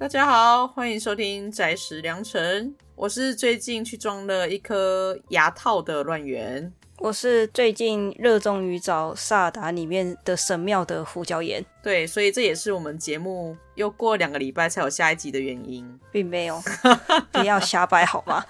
[0.00, 2.72] 大家好，欢迎收听宅时良辰。
[2.94, 6.72] 我是最近去装了一颗牙套的乱源。
[6.98, 11.64] 我是最近热衷于找萨尔达里面的神庙的胡椒盐。
[11.82, 16.62] 对，所以这也是我们节目又过两个礼拜才有下一集的原因，并没有，
[17.32, 18.44] 不要瞎掰好吗？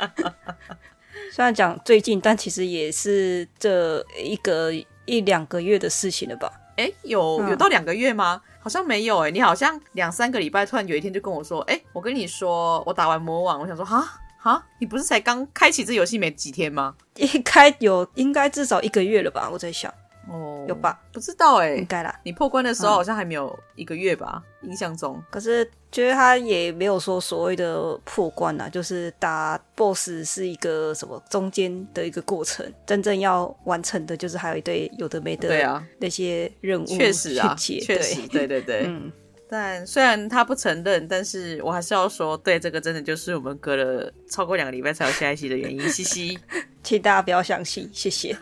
[1.33, 4.71] 虽然讲最近，但其实也是这一个
[5.07, 6.53] 一两个月的事情了吧？
[6.77, 8.43] 哎，有有到两个月吗？
[8.69, 14.07] 好像没有哎，你好像两三个礼拜，突然有一天就跟我说，哎，我跟你说，我打完魔王，我想说，哈。
[14.37, 16.95] 哈，你不是才刚开启这游戏没几天吗？
[17.15, 19.49] 应该有应该至少一个月了吧？
[19.51, 19.91] 我在想，
[20.29, 21.01] 哦，有吧？
[21.13, 22.21] 不知道哎、欸，应该啦。
[22.23, 24.43] 你破关的时候好像还没有一个月吧？
[24.63, 25.23] 嗯、印象中。
[25.31, 39.11] 可是觉得他也没有说所谓的破关啊，就是打 BOSS 是一个什么中间的一个过程，真正要完成的就是还有一堆有的没的对啊那些任务，确实啊，确实，对 对对，嗯。
[39.51, 45.89] 但虽然他不承认，但是我还是要说，对，这个真的就是我们隔了超过两个礼拜才有下一期的原因。
[45.89, 46.39] 嘻嘻，
[46.83, 48.37] 请大家不要相信，谢谢。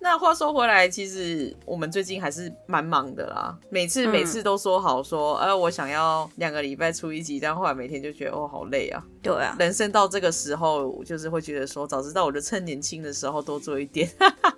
[0.00, 3.56] 那话说回来，其实我们最近还是蛮忙的啦。
[3.68, 9.04] 每次每次都说好说，呃、嗯，我想要两个礼拜出一集，但后来每天就觉得哦，好累啊。
[9.22, 14.10] 对啊，人生到这个时候，就是会觉得说，早知道我就趁年轻的时候多做一点。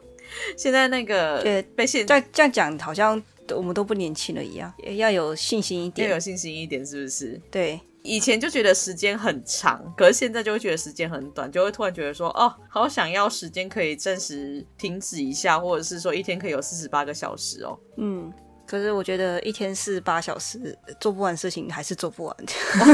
[0.56, 1.42] 现在那个
[1.74, 3.22] 被现在这样讲，好像。
[3.54, 7.38] 我们都不年轻了一样，也要有信心一点，要有信心一点，是不是？
[7.50, 17.78] 对，以前就觉得时间很长，可是现在就会觉得时间很短，就会突然觉得说，哦，好想要时间可以暂时停止一下，或者是说一天可以有四十八个小时哦。
[17.98, 18.32] 嗯，
[18.66, 22.36] 可是我觉得一天四十八小时做不完事情还是做不完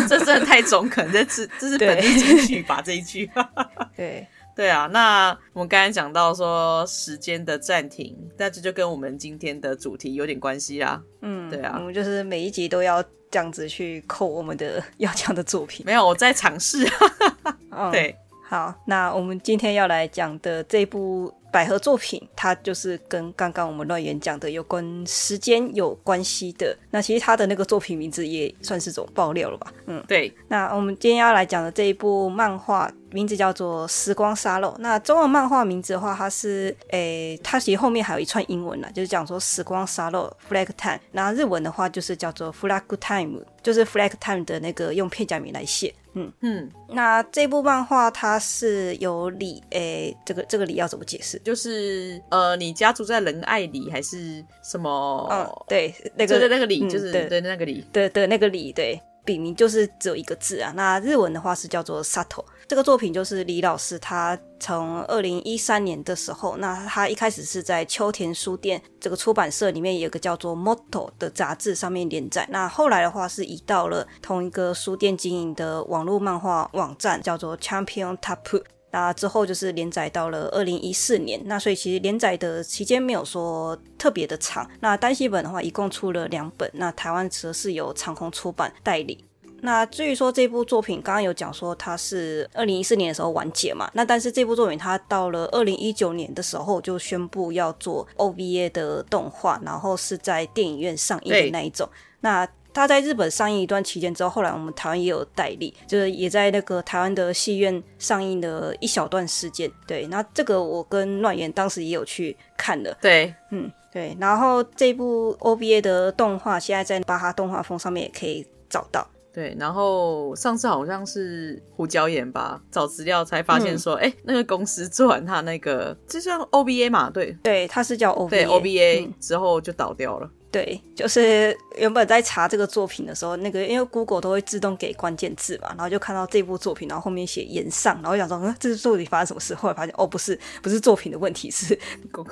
[0.08, 2.82] 这真的太中肯，这是这是 本地金句吧？
[2.84, 3.30] 这一句，
[3.96, 4.26] 对。
[4.58, 11.00] 对啊，那我们刚才讲到说时间的暂停，那这就跟我们今天的主题有点关系啦。
[11.22, 13.00] 嗯，对啊，我们就是每一集都要
[13.30, 15.86] 这样子去扣我们的 要讲的作品。
[15.86, 16.84] 没有，我在尝试。
[17.92, 21.32] 对、嗯，好，那我们今天要来讲的这部。
[21.50, 26.76] 百合作品，它就是跟刚刚我们乱言讲的有关时间有关系的。
[26.90, 29.72] 那其实它的那个作品名字也算是种爆料了吧？
[29.86, 30.30] 嗯，对。
[30.48, 34.68] 那我们今天要来讲的这一部漫画名字叫做《时光沙漏》。
[34.80, 41.00] 那中文漫画名字的话，它是诶，它其实后面还有一串英文呢，就是讲说时光沙漏 （Flag Time）。
[41.12, 45.94] 那日文的话就是叫做 Flag Time，就是 Flag Time 的那个用片假名来写。
[46.18, 51.38] 嗯嗯，那这部漫画它是有里诶、欸，这个这个里要怎么解释？
[51.44, 55.28] 就是呃，你家住在仁爱里还是什么？
[55.30, 59.00] 嗯，对，那个对那个里就是、嗯、对那个里对对那个里对。
[59.24, 62.42] 笔名就是只有一个字啊，那日文的话是叫做 Sato。
[62.68, 78.62] 这个作品就是李老师他从二零一三年的时候，那他一开始是在秋田书店这个出版社里面有个叫做 Motto 的杂志上面连载，那后来的话是移到了同一个书店经营的网络漫画网站，叫做 Champion Tapu。
[78.90, 84.68] 那之后就是连载到了二零一四年，那所以其实连载的期间没有说特别的长。
[84.80, 86.70] 那单行本的话，一共出了两本。
[86.74, 89.24] 那台湾则是由长鸿出版代理。
[89.60, 93.90] 那至于说这部作品，刚刚有讲说它是二零一四年的时候完结嘛？
[93.94, 101.88] 那但是这部作品它到了二零一九年的时候就宣布要做 OVA 的动画，然后是在电影院上映的那一种。
[102.20, 109.68] 那它在日本上映一段期间之后，后来我们台湾也有代理，就是也在那个台湾的戏院上映了一小段时间。
[109.86, 112.96] 对，那这个我跟乱言当时也有去看了。
[113.00, 114.16] 对，嗯，对。
[114.20, 119.04] 然后这部 OVA 的动画现在在巴哈动画风上面也可以找到。
[119.38, 130.28] 对，然后上次好像是胡椒盐吧，找资料才发现说，哎、嗯，那个公司做完他那个，就像 OBA 嘛，对，对，他是叫 OBA，对 OBA、嗯、之后就倒掉了。
[130.50, 139.54] 对，就是原本在查这个作品的时候，那个因为 Google 都会自动给关键字嘛，然后就看到这部作品，然后后面写延上，然后想说，嗯，这是作品发生什么事？
[139.54, 141.78] 后来发现，哦，不是，不是作品的问题，是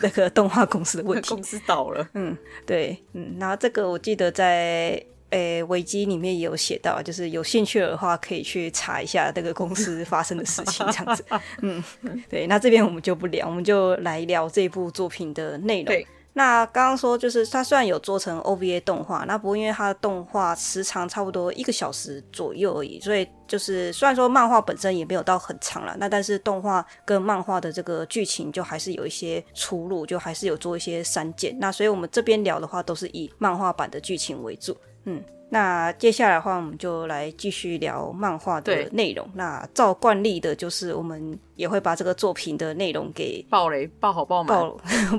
[0.00, 2.08] 那个动画公司的问题， 公司倒了。
[2.14, 2.36] 嗯，
[2.66, 5.00] 对，嗯，然后这个我记得在
[5.36, 11.22] 诶维基里面也有写到，就是有兴趣的话可以去查一下这个公司发生的事情，这样子。
[11.60, 11.84] 嗯，
[12.30, 15.94] 对，那这边我们就不聊，我们就来聊这部作品的内容。
[16.32, 31.54] 那刚刚说，就是它虽然有做成 OVA 动画，那不过因为它的动画时长差不多一个小时左右而已，所以就是虽然说漫画本身也没有到很长了，那但是动画跟漫画的这个剧情就还是有一些出入，就还是有做一些删减。
[31.58, 34.76] 那所以我们这边聊的话，都是以漫画版的剧情为主。
[35.06, 39.26] 嗯，那接下来的话，我们就来继续聊漫画的内容。
[39.34, 44.58] 那照惯例的，就是我们也会把这个作品的内容给爆雷、爆好、爆满、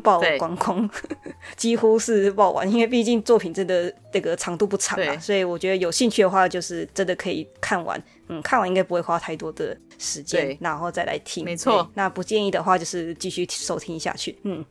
[0.03, 0.89] 爆 爆光光，
[1.55, 2.67] 几乎是爆完。
[2.71, 8.01] 因为毕竟作品真的这个长度不长啊，所以我觉得有兴趣的话，就是真的可以看完。
[8.27, 11.45] 嗯，看完应该不会花太多的时间，然后再来听。
[11.45, 11.89] 没错。
[11.93, 14.37] 那不建议的话，就是继续收听下去。
[14.43, 14.63] 嗯。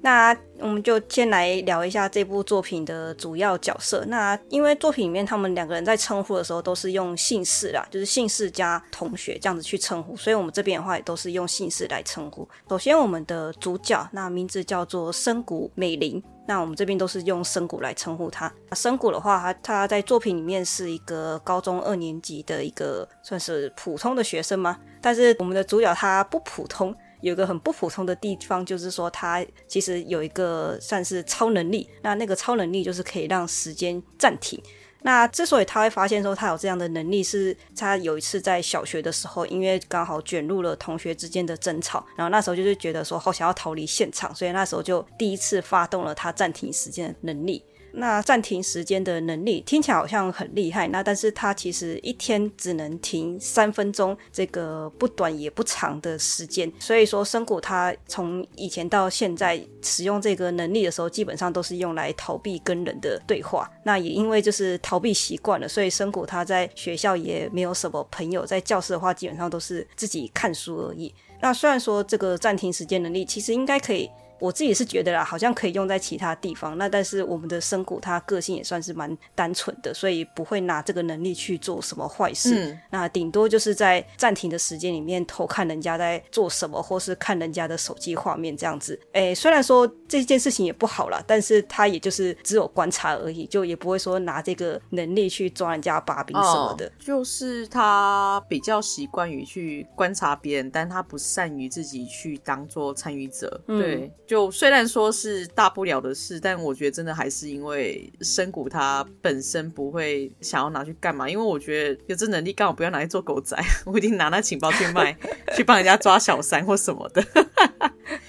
[0.00, 4.04] 那我们就先来聊一下这部作品的主要角色。
[4.06, 12.48] 那因为作品里面他们两个人在称呼的时候都是用姓氏啦，就是姓氏加同学这样子去称呼，所以我们这边的话也都是用姓氏来称呼。
[12.68, 18.52] 首先，我们的主角那名字叫做深谷美玲，那我们这边都是用深谷来称呼他。
[18.72, 24.78] 深谷的话，他他在作品里面是一个高中二年级的一个算是普通的学生吗？
[25.00, 26.94] 但是我们的主角他不普通。
[27.20, 31.88] 有个很不普通的地方，就是说他其实有一个算是超能力。
[32.02, 34.60] 那那个超能力就是可以让时间暂停。
[35.02, 47.64] 那之所以他会发现说他有这样的能力，是他有一次在小学的时候，因为刚好卷入了同学之间的争吵，然后那时候就是觉得说好想要逃离现场，所以那时候就第一次发动了他暂停时间的能力。
[47.92, 56.70] 那暂停时间的能力听起来好像很厉害，那但是它其实一天只能停三分钟，这个不短也不长的时间。
[56.78, 63.70] 所以说，深谷他从以前到现在使用这个能力的时候，基本上都是用来逃避跟人的对话。
[63.84, 71.12] 那也因为就是逃避习惯了，所以深谷他在学校也没有什么朋友，在教室的话基本上都是自己看书而已。
[71.40, 74.10] 那虽然说这个暂停时间能力其实应该可以。
[74.40, 76.76] 我自己是觉得啦，好像可以用在其他地方。
[76.78, 82.54] 那但是我们的深谷他个性也算是蛮单纯的，所以不会拿这个能力去做什么坏事。
[82.54, 88.98] 嗯、那顶多就是在暂停的时间里面偷看人家在做什么，或是看人家的手机画面这样子。
[89.12, 96.86] 诶，虽然说这件事情也不好啦，但是他也就是只有观察而已，就也不会说拿这个能力去抓人家把柄什么的。
[96.86, 103.60] 哦、就是他比较习惯于去观察别人，但他不善于自己去当做参与者。
[103.66, 104.12] 嗯、对。
[104.28, 115.16] 就虽然说是大不了的事，但我觉得真的还是因为深谷他本身不会想要拿去干嘛，因为我觉得有这能力刚好不要拿去做狗仔， 我一定拿那情报去卖，
[115.56, 117.24] 去帮人家抓小三或什么的。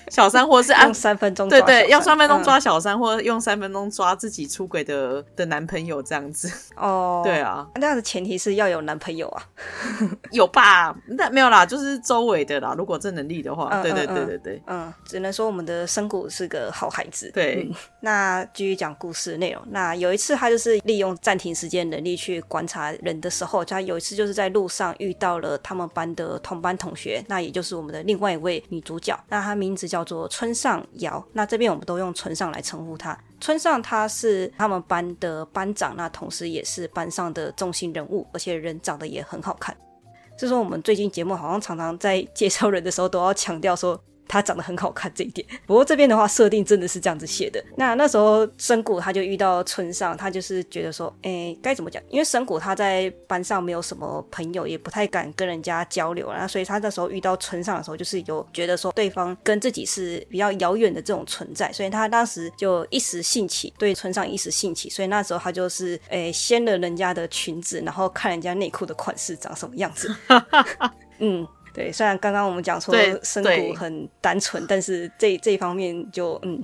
[0.10, 6.52] 小三，或是按三分钟，对对，要三分钟抓小三，嗯、或者用三分钟抓自己出轨的的男朋友这样子。
[6.76, 9.44] 哦， 对啊，那样的前提是要有男朋友啊，
[10.32, 10.96] 有吧？
[11.08, 12.74] 那没有啦，就是周围的啦。
[12.76, 17.30] 如果这能力的话，嗯、对对对对对，嗯，只能说我们的生谷是个好孩子。
[17.32, 19.62] 对，嗯、那继续讲故事内容。
[19.70, 29.16] 那有一次，他就是利用暂停时间能力去观察人的时候，他有一次就是在路上遇到了他们班的同班同学，那也就是我们的另外一位女主角。
[29.30, 29.99] 那她名字叫。
[30.00, 33.18] 叫做村上遥，那这边我们都用村上来称呼他。
[33.42, 39.76] 村上他是他们班的班长，那同时也是班上的中心人物，而且人长得也很好看。
[40.38, 44.02] 所以说，我们最近节目好像常常在介绍人的时候都要强调说。
[44.30, 47.62] 他长得很好看这一点，不过这边的话设定真的是这样子写的。
[47.76, 52.02] 那那时候深谷他就遇到村上，他就是觉得说，哎、欸，该怎么讲？
[52.10, 70.16] 因为深谷他在班上没有什么朋友，也不太敢跟人家交流，然后所以他那时候遇到村上的时候，就是有觉得说对方跟自己是比较遥远的这种存在，所以他当时就一时兴起，对村上一时兴起，所以那时候他就是哎掀了人家的裙子，然后看人家内裤的款式长什么样子，
[71.18, 71.48] 嗯。
[71.74, 72.94] 对，虽然刚刚我们讲说
[73.24, 76.62] 深谷很单纯，但是这这一方面就嗯，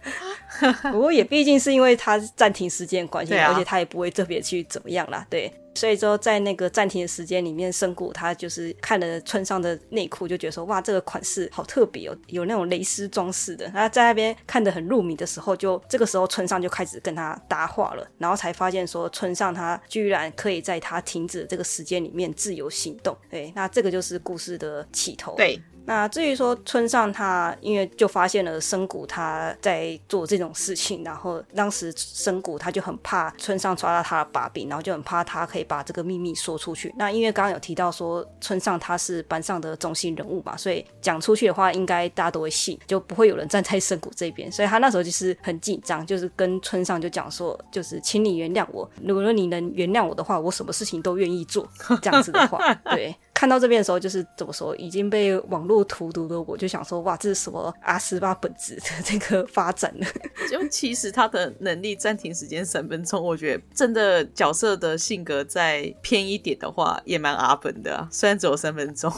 [0.92, 5.52] 不过也毕竟是因为他暂停时间关系，啊、而且他也不会特别去怎么样啦，对。
[5.74, 13.64] 所以说，在那个暂停的时间里面，深谷他就是看了村上的内裤，就觉得说哇，这个款式好特别哦，有那种蕾丝装饰的。
[13.74, 23.16] 然后在那边看得很入迷的时候，就这个时候村上就开始跟他搭话了，然后才发现说村上他居然可以在他停止这个时间里面自由行动。
[23.28, 25.34] 对，那这个就是故事的起头。
[25.36, 25.60] 对。
[25.86, 36.94] 那至于说村上他，因为就发现了深谷他在做这种事情，然后当时深谷他就很怕村上抓到他的把柄，然后就很怕他可以把这个秘密说出去。
[36.96, 44.50] 那因为刚刚有提到说村上他是班上的中心人物嘛，所以讲出去的话应该大家都会信，就不会有人站在深谷这边。
[44.50, 51.68] 所以他那时候就是很紧张，就是跟村上就讲说，就是请你原谅我，如果说你能原谅我的话，我什么事情都愿意做，
[52.00, 53.14] 这样子的话，对。
[53.34, 60.06] 看到这边的时候，就是怎么说，已经被网络荼毒的我，就想说，哇，这是什么阿斯巴本子的这个发展呢？
[60.48, 68.08] 就其实他的能力暂停时间三分钟，我觉得真的角色的性格再偏一点的话，也蛮阿本的啊。
[68.10, 69.12] 虽然只有三分钟。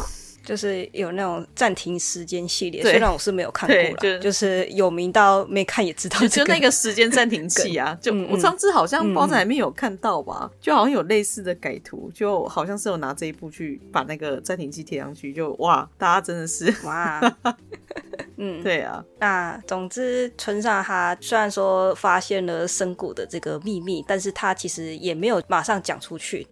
[0.47, 17.21] 就是有那种暂停时间系列，虽然我是没有看过啦，就就是有名到没看也知道、这个，就那个时间暂停器啊，就我上次好像包仔里面有看到吧，就好像有类似的改图，就好像是有拿这一部去把那个暂停器贴上去，就哇，大家真的是哇，
[18.39, 26.47] 嗯，对啊，那总之村上他虽然说发现了深谷的这个秘密，但是他其实也没有马上讲出去。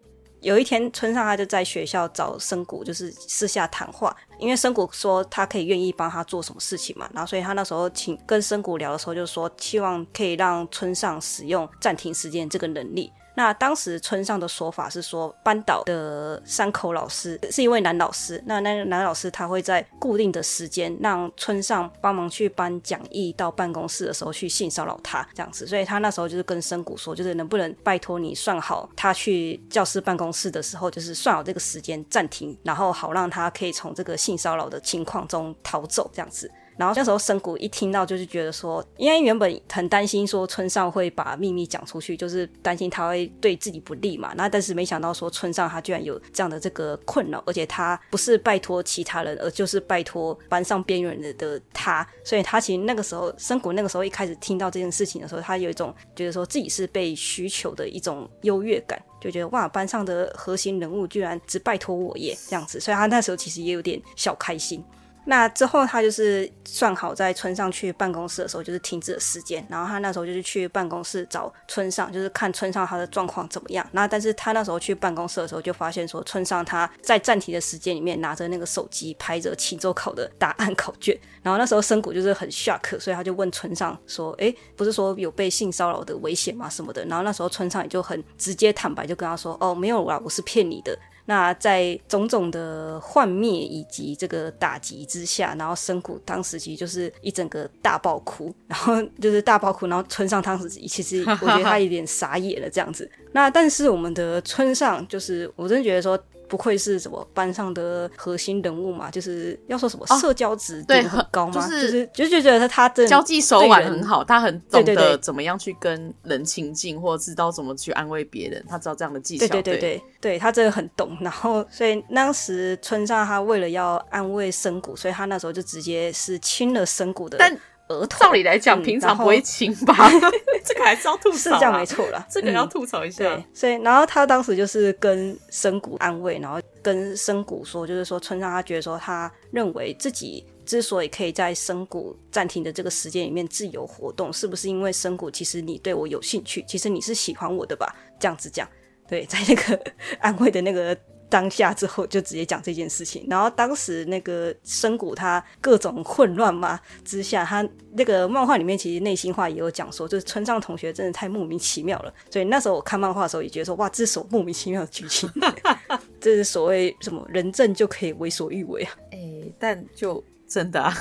[0.45, 13.11] 有一天，村上他就在学校找深谷，就是私下谈话，因为深谷说他可以愿意帮他做什么事情嘛，然后所以他那时候请跟深谷聊的时候，就说希望可以让村上使用暂停时间这个能力。
[13.35, 36.51] 那当时村上的说法是说，班导的山口老师是一位男老师，那那个男老师他会在固定的时间让村上帮忙去搬讲义到办公室的时候去性骚扰他这样子，所以他那时候就是跟深谷说，就是能不能拜托你算好他去教师办公室的时候，就是算好这个时间暂停，然后好让他可以从这个性骚扰的情况中逃走这样子。
[36.77, 44.33] 然后那时候深谷一听到就是觉得说，因为原本很担心说村上会把秘密讲出去，就是担心他会对自己不利嘛。
[44.37, 52.07] 那但是没想到说村上他居然有这样的这个困扰，而且他不是拜托其他人，而就是拜托班上边缘人的他。
[52.25, 62.81] 所以他其实那个时候深谷那个时候一开始听到这件事情的时候，他有一种觉得说自己是被需求的一种优越感，就觉得哇，班上的核心人物居然只拜托我耶这样子。
[62.81, 64.85] 所以他那时候其实也有点小开心。
[65.27, 69.67] 那之后，他就是算好在村上去办公室的时候，就是停止了时间。
[69.71, 73.87] 然后他那时候就是去办公室找村上，就是看村上他的状况怎么样。
[73.93, 81.19] 那但是他那时候去办公室的时候，就发现说村上他在暂停的时间里面拿着那个手机拍着期中考的答案考卷。
[81.43, 86.69] 然后那时候深谷就是很 shock，所以他就问村上说：“诶，不是说有被性骚扰的危险吗？
[86.69, 103.11] 什么的？”然后那时候村上也就很直接坦白，就跟他说：“哦，没有啦，我是骗你的。”那在种种的幻灭以及这个打击之下，然后生谷当时其实就是一整个大爆哭，然后就是大爆哭，然后村上当时其实我觉得他有点傻眼了这样子。
[103.33, 106.19] 那但是我们的村上就是我真的觉得说。
[106.49, 119.47] 不愧是什么班上的核心人物嘛，就是要说什么社交值对很高嘛，就是就就觉得他的交际手腕很好，他很懂得怎么样去跟人亲近，或者知道怎么去安慰别人，他知道这样的技巧。
[119.47, 121.17] 对对对对，对他真的很懂。
[121.21, 127.39] 然后所以当时村上他为了要安慰深谷，所以他那时候就直接是亲了深谷的。
[127.39, 127.57] 但
[127.95, 129.95] 额头，照理来讲，平常不会亲吧？
[130.65, 132.27] 这个还是要吐槽，是这样没错啦。
[132.31, 133.25] 这个要吐槽一下。
[133.25, 147.95] 对，所以然后他当时就是跟深谷安慰，然后跟深谷说，就是说村上他觉得说，他认为自己之所以可以在深谷暂停的这个时间里面自由活动，是不是因为深谷其实你对我有兴趣，其实你是喜欢我的吧？
[148.19, 148.69] 这样子讲，
[149.09, 149.81] 对，在那个
[150.21, 150.97] 安慰的那个。
[151.29, 162.15] 当下之后就直接讲这件事情，然后当时那个深谷他各种混乱嘛之下，他那个漫画里面其实内心话也有讲说，就是村上同学真的太莫名其妙了。
[162.31, 165.29] 所以那时候我看漫画的时候也觉得说，哇，这是什么莫名其妙的剧情？
[166.21, 168.93] 这是所谓什么人证就可以为所欲为啊？
[169.11, 170.95] 哎、欸，但就真的啊，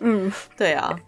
[0.00, 0.98] 嗯，对啊，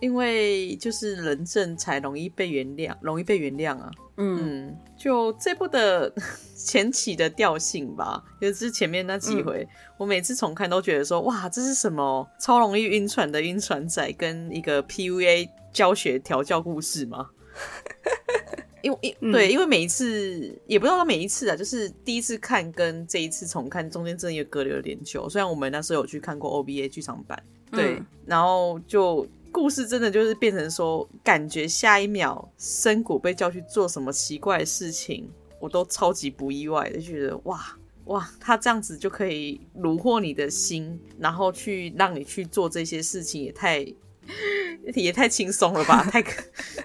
[0.00, 3.90] 因为就是人证才容易被原谅，容易被原谅啊。
[4.16, 6.12] 嗯，嗯，就这部的
[6.54, 9.68] 前期的调性吧，就是前面那几回，嗯、
[9.98, 17.30] 我每次重看都觉得说，哇，这是什么超容易晕船的晕船仔，跟一个 PUA 教学调教故事吗？
[18.82, 25.28] 因为，因、对，因为每一次也不知道他每一次啊，就是第一次看跟这一次重看中间真的也隔了有点久。
[25.28, 29.26] 虽然我们那时候有去看过 OBA 剧场版，对，嗯、然后就。
[29.54, 35.28] 故事真的就是变成说，感觉下一秒深谷被叫去做什么奇怪的事情，
[35.60, 37.64] 我都超级不意外的，就觉得哇
[38.06, 43.86] 哇，他这样子就可以虏获你的心，然后去让你去做这些事情，也太。
[44.94, 46.04] 也太轻松了吧！
[46.10, 46.22] 太，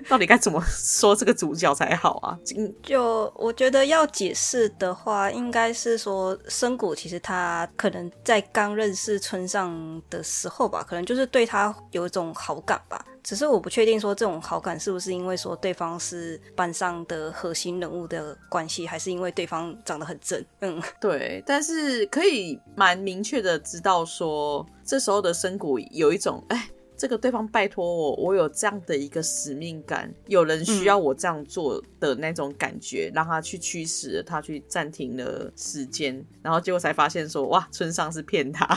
[0.07, 2.37] 到底该怎么说这个主角才好啊？
[2.81, 13.05] 就我觉得要解释的话，应该是说深谷其实他可能在刚认识村上的时候吧，可能就是对他有一种好感吧。
[13.21, 20.43] 只是我不确定说这种好感是不是因为说对方是班上的核心人物的关系，还是因为对方长得很正。
[20.61, 21.43] 嗯，对。
[21.45, 26.69] 但是可以蛮明确的知道说，这时候的深谷有一种哎。
[26.99, 38.67] 这个对方拜托我，我有这样的一个使命感，有人需要我这样做的那种感觉，嗯、让他去驱使他去暂停了时间，然后结果才发现说，哇，村上是骗他。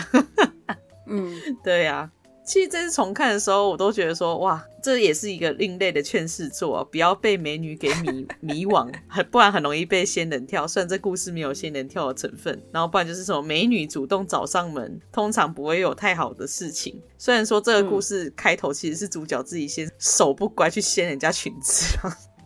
[1.09, 2.12] 嗯，对呀、啊，
[2.44, 10.66] 其实这次重看的时候，我都觉得说，哇，这也是一个另类的劝世作啊，不要被美女给迷 迷惘，很不然很容易被仙人跳。
[10.66, 17.00] 虽然这故事没有仙人跳的成分，然后不然就是什么美女主动找上门，通常不会有太好的事情。
[17.16, 21.96] 虽然说这个故事开头其实是主角自己先手不乖去掀人家裙子。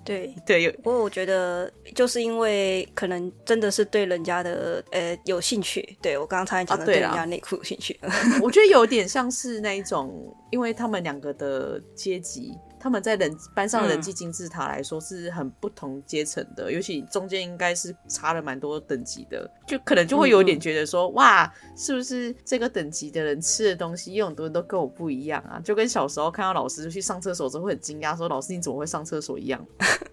[0.06, 0.34] 对。
[0.46, 8.08] 对，不过我觉得就是因为可能真的是对人家的呃有兴趣，对我刚刚才讲的对人家内裤有兴趣，啊、
[8.40, 12.54] 我觉得有点像是那一种，因为他们两个的阶级。
[12.86, 25.60] 他们在人班上的人际金字塔来说是很不同阶层的，嗯、尤其中间应该是差了蛮多等级的，就可能就会有点觉得说，哇，是不是这个等级的人吃的东西有很多人都跟我不一样啊？
[25.64, 29.60] 就跟小时候看到老师去上厕所之后会很惊讶，说老师你怎么会上厕所一样？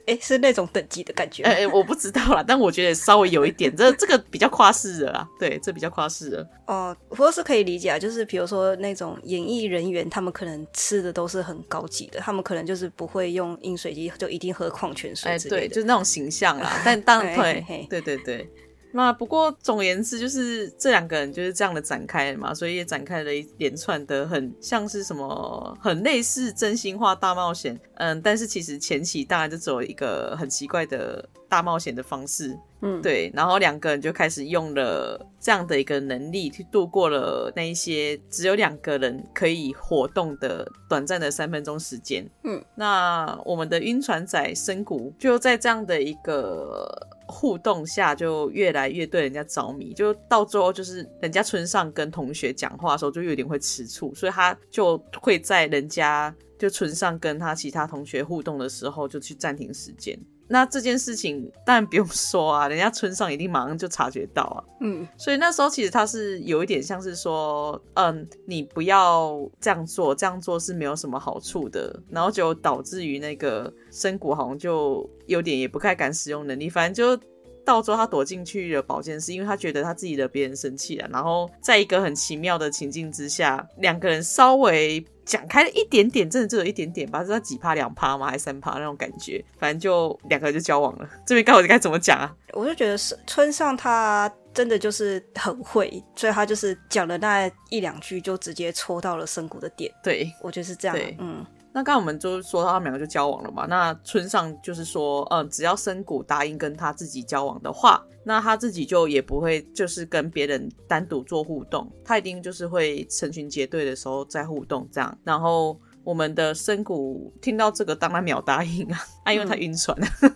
[0.07, 1.43] 哎、欸，是那种等级的感觉？
[1.45, 6.49] 哎我不知道啦，但我觉得稍微有一点，这这个比较夸饰的啦，对，这比较夸饰的。
[6.65, 15.57] 哦，不过是可以理解啊，就是比如说那种演艺人员，他们可能吃的都是很高级的，他们可能就是不会用饮水机，就一定喝矿泉水之类的。
[15.57, 16.81] 哎，对，就是那种形象啦。
[16.85, 18.49] 但当然 对，对对对。
[18.95, 27.79] 那不过总而言之，就是这两个人就是这样的展开嘛，所以也展开了一连串的很像是什么，很类似真心话大冒险。
[27.95, 32.55] 嗯，但是其实前期当然就走一个很奇怪的大冒险的方式。
[32.81, 42.29] 嗯，对，然后两个人就开始用了这样的一个能力去度过了那一些只有两个人可以活动的短暂的三分钟时间。
[42.43, 47.07] 嗯，那我们的晕船仔深谷就在这样的一个。
[47.33, 60.17] 互动下就越来越对人家着迷，就到最后就是人家村上跟同学讲话的时候就有点会吃醋，所以他就会在人家就村上跟他其他同学互动的时候就去暂停时间。
[60.53, 64.63] 那这件事情当然不用说啊，人家村上一定马上就察觉到啊。
[64.81, 77.27] 嗯，所以那时候其实他是有一点像是说，嗯，你不要这样做，这样做是没有什么好处的，然后就导致于那个深谷好像就有点也不太敢使用能力，反正就
[77.65, 85.03] 到最后他躲进去了保健室，因为他觉得他自己惹别人生气了，然后在一个很奇妙的情境之下，两个人稍微。
[85.25, 88.27] 讲开了一点点，真的只有一点点吧，知道几趴两趴吗？
[88.27, 89.41] 还是三趴那种感觉？
[89.57, 91.09] 反正就两个人就交往了。
[91.25, 92.35] 这边该我该怎么讲啊？
[92.51, 99.89] 我就觉得是村上他真的就是很会，所以他就是讲了那一两句，就直接戳到了深谷的点。
[100.03, 100.97] 对，我觉得是这样。
[100.97, 101.45] 对，嗯。
[101.73, 103.65] 那刚刚我们就说他们两个就交往了嘛。
[103.65, 115.17] 那村上就是说，嗯，只要深谷答应跟他自己交往的话，那他自己就也不会就是跟别人单独做互动，他一定就是会成群结队的时候再互动这样。
[115.23, 119.97] 然后我们的深谷听到这个，当然秒答应啊，啊，因为他晕船。
[120.21, 120.33] 嗯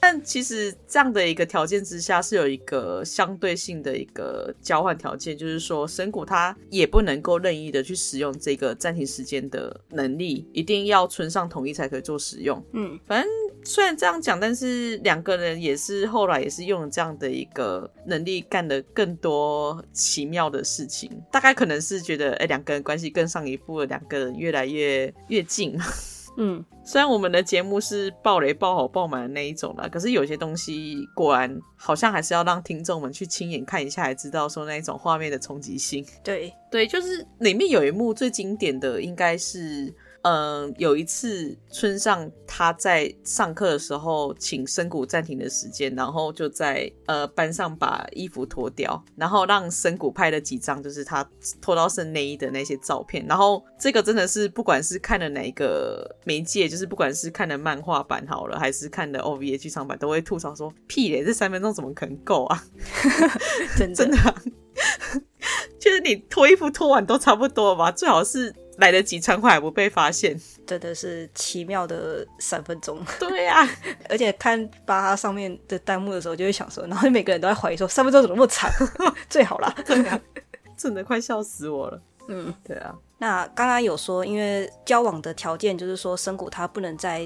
[0.05, 12.63] 但其实这样的一个条件之下，是有一个相对性的一个交换条件，就是说神谷他也不能够任意的去使用这个暂停时间的能力，一定要村上同意才可以做使用。
[12.73, 13.31] 嗯，反正
[13.63, 25.75] 虽然这样讲，但是两个人也是后来也是用了这样的一个能力干了更多奇妙的事情，大概可能是觉得哎，两个人关系更上一步了，两个人越来越越近。
[26.37, 36.05] 嗯，虽然我们的节目是爆雷爆好爆满的那一种啦，可是有些东西果然好像还是要让听众们去亲眼看一下，才知道说那一种画面的冲击性。
[36.23, 39.93] 对对，就是里面有一幕最经典的，应该是。
[40.27, 51.23] 嗯，有一次村上他在上课的时候，请深谷暂停的时间，然后就在呃班上把衣服脱掉，然后让深谷拍了几张就是他
[51.61, 62.63] 脱到剩内衣的那些照片，然后这个真的是不管是看了哪一个媒介，就是不管是看的漫画版好了，还是看的 OVA 剧场版，都会吐槽说屁嘞，这三分钟怎么可能够啊？
[63.77, 63.95] 真的。
[63.95, 64.17] 真的，
[65.85, 68.53] 就是你脱衣服脱完都差不多吧，最好是。
[68.77, 73.01] 来得及穿坏还不被发现，真的是奇妙的三分钟。
[73.17, 73.69] 对呀、啊，
[74.09, 78.69] 而且看巴哈上面的弹幕的时候，就会想说，然后每个人都在怀疑说，三分钟怎么那么长？
[79.29, 80.19] 最好啦，对啊，
[80.75, 82.01] 真的快笑死我了。
[82.27, 82.93] 嗯，对啊。
[83.17, 87.25] 那刚刚有说，因为交往的条件就是说，深谷他不能再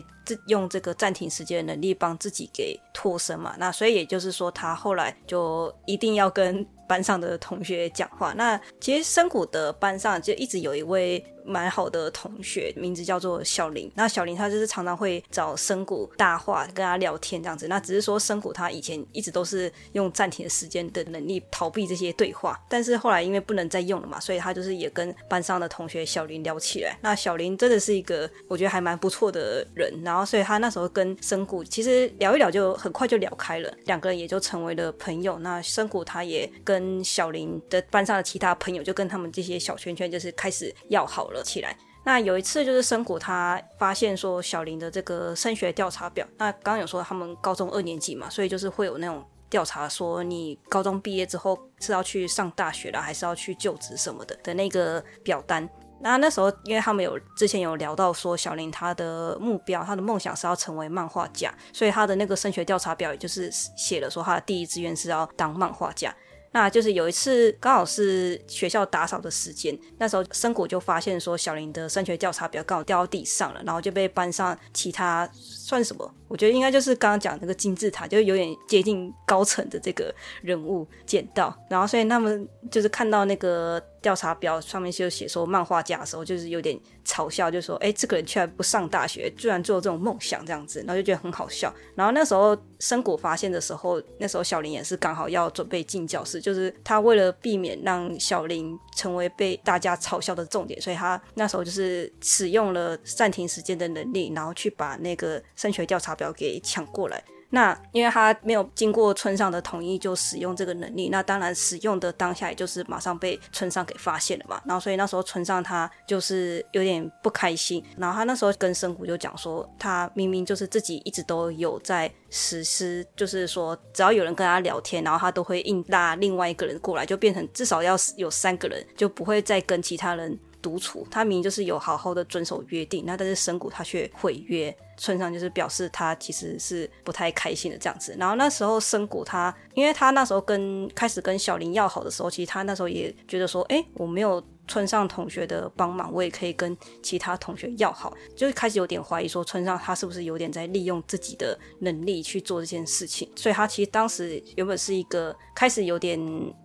[0.50, 6.64] 用这个暂停时间的能力帮自己给脱身嘛，那所以也就是说，他后来就一定要跟。
[6.90, 13.92] 班上的同学讲话，那其实深谷的班上就一直有一位蛮好的同学，名字叫做小林。
[13.94, 17.68] 那小林他就是常常会找深谷搭话，跟他聊天这样子。
[17.68, 26.98] 那只是说深谷他以前一直都是用暂停时间的能力逃避这些对话，但是后来因为不能再用了嘛，所以他就是也跟班上的同学小林聊起来。
[27.02, 35.38] 那小林真的是一个我觉得还蛮不错的人，然后所以他那时候跟深谷其实聊一聊就很快就聊开了，两个人也就成为了朋友。
[35.40, 41.76] 那深谷他也跟跟小林的班上的其他朋友，就跟他们这些小圈圈就是开始要好了起来。
[42.06, 49.24] 那有一次就是生谷他发现说小林的这个升学调查表，那刚刚有说他们高中二年级嘛，所以就是会有那种。
[49.50, 55.68] 调查说你高中毕业之后是要去上大学了，还是要去就职什么的的那个表单。
[56.02, 66.16] 那那时候，因为他们有之前有聊到说小林他的目标，他的梦想是要成为漫画家，所以他的那个升学调查表也就是写了说他的第一志愿是要当漫画家。
[66.52, 76.14] 那就是有一次刚好是学校打扫的时间，那时候深谷就发现说小林的升学调查表刚好掉到地上了，然后就被班上其他算什么？
[76.28, 91.74] 我觉得应该就是刚刚讲那个金字塔，就有点接近高层的这个人物捡到，然后所以他们就是看到那个调查表上面就写说漫画家的时候，就是有点嘲笑，就说：“哎，这个人居然不上大学，居然做这种梦想这样子。”然后就觉得很好笑。
[91.96, 114.62] 然后那时候深谷发现的时候，那时候小林也是刚好要准备进教室，就是他为了避免让小林成为被大家嘲笑的重点，所以他那时候就是使用了暂停时间的能力，然后去把那个升学调查表给抢过来，那因为他没有经过村上的同意就使用这个能力，那当然使用的当下也就是马上被村上给发现了嘛。
[114.66, 131.08] 然后所以那时候村上他就是有点不开心，然后他那时候跟深谷就讲说，他明明就是自己一直都有在实施，就是说只要有人跟他聊天，然后他都会硬拉另外一个人过来，就变成至少要有三个人，就不会再跟其他人独处。
[131.10, 134.76] 他明明就是有好好的遵守约定，那但是深谷他却毁约。
[135.02, 156.20] 村上就是表示他其实是不太开心的这样子，然后那时候深谷他，因为他那时候跟开始跟小林要好的时候，其实他那时候也觉得说，哎，我没有村上同学的帮忙，我也可以跟其他同学要好，就开始有点怀疑说村上他是不是有点在利用自己的能力去做这件事情，所以他其实当时原本是一个开始有点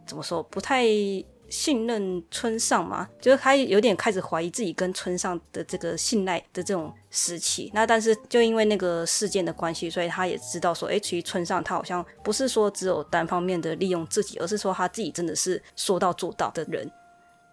[0.09, 0.85] 怎么说不太。
[1.49, 7.71] 信任村上嘛，就是他有点开始怀疑自己跟村上的这个信赖的这种时期。
[7.75, 16.91] 那但是就因为那个事件的关系，所以他也知道说，哎，其实村上他好像不是说只有单方面的利用自己，而是说他自己真的是说到做到的人。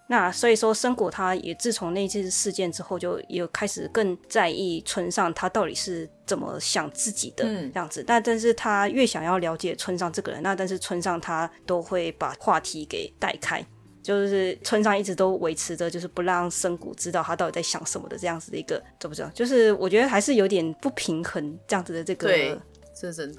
[0.08, 8.02] 那所以说，生谷他也自从那次事件之后，就有开始更在意村上他到底是怎么想自己的这样子。
[8.02, 13.66] 嗯、但但是他越想要了解村上这个人，那但是村上他都会把话题给带开。
[14.02, 19.30] 就是村上一直都维持着，就是不让深谷知道他到底在想什么的这样子的一个，知不知道？
[19.34, 22.60] 就是我觉得还是有点不平衡这样子的这个，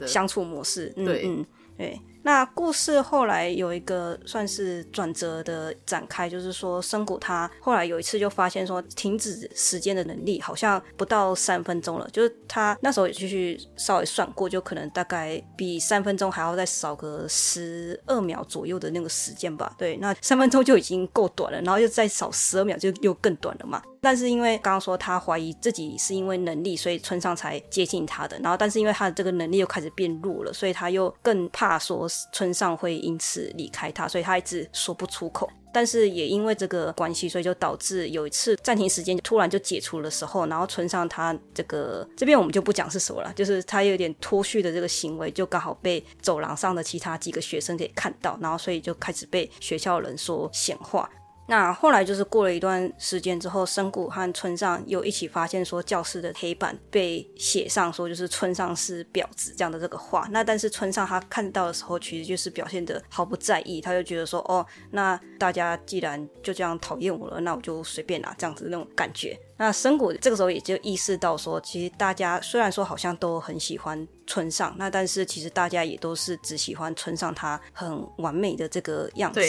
[0.07, 0.93] 相处模式。
[0.97, 1.47] 嗯，嗯，
[1.77, 2.01] 对。
[2.23, 19.75] 那故事后来有一个算是转折的展开，就是说深谷他后来有一次就发现说，停止时间的能力好像不到三分钟了，就是他那时候也继续稍微算过，就可能大概比三分钟还要再少个十二秒左右的那个时间吧。
[19.77, 23.83] 对，那三分钟就已经够短了，然后又再少十二秒就又更短了嘛。
[24.03, 32.03] 但是因为刚刚说他怀疑自己是因为能力，所以村上才接近他的，然后但是因为他的这个能力又开始变弱了，所以他又更怕说。
[32.33, 35.49] 村上会因此离开他，所以他一直说不出口。
[35.73, 51.09] 但是也因为这个关系，所以就导致有一次暂停时间突然就解除的时候，然后村上他这个这边我们就不讲是什么了，就是他有点脱序的这个行为，就刚好被走廊上的其他几个学生给看到，然后所以就开始被学校人说闲话。
[51.47, 60.27] 那后来就是过了一段时间之后，深谷和村上又一起发现说，教室的黑板被写上说就是村上是婊子这样的这个话。
[60.31, 69.39] 那但是村上他看到的时候，其实就是表现得毫不在意，他就觉得说，哦，那大家既然就这样讨厌我了，那我就随便拿这样子那种感觉。
[69.59, 79.41] 那深谷这个时候也就意识到说，其实大家虽然说好像都很喜欢村上，那但是其实大家也都是只喜欢村上他很完美的这个样子。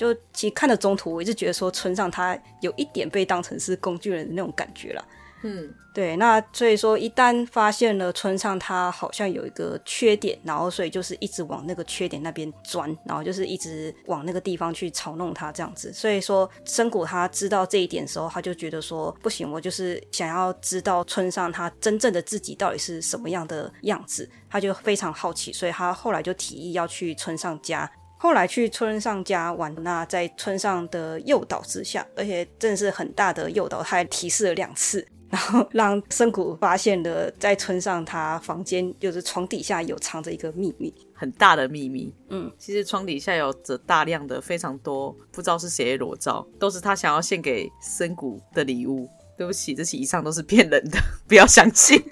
[0.00, 5.04] 就其实看了中途，我一直觉得说村上他有一点被当成是工具人的那种感觉了。
[5.42, 6.16] 嗯，对。
[6.16, 15.92] 那所以说，一旦发现了村上他好像有一个缺点，然后所以就是一直往那个缺点那边钻，然后就是一直往那个地方去嘲弄他这样子。
[15.92, 27.90] 所以说，深谷他知道这一点的时候，他就觉得说不行，我就是想要知道村上他真正的自己到底是什么样的样子，他就非常好奇，所以他后来就提议要去村上家。
[28.22, 42.14] 后来去村上家玩，那在村上的诱导之下，而且真的是很大的诱导，他还提示了两次，然后让森谷发现了在村上他房间就是床底下有藏着一个秘密，很大的秘密。
[42.28, 49.08] 嗯，其实床底下有着大量的非常多不知道是谁的裸照，都是他想要献给森谷的礼物。
[49.38, 51.98] 对不起，这些以上都是骗人的， 不要相信。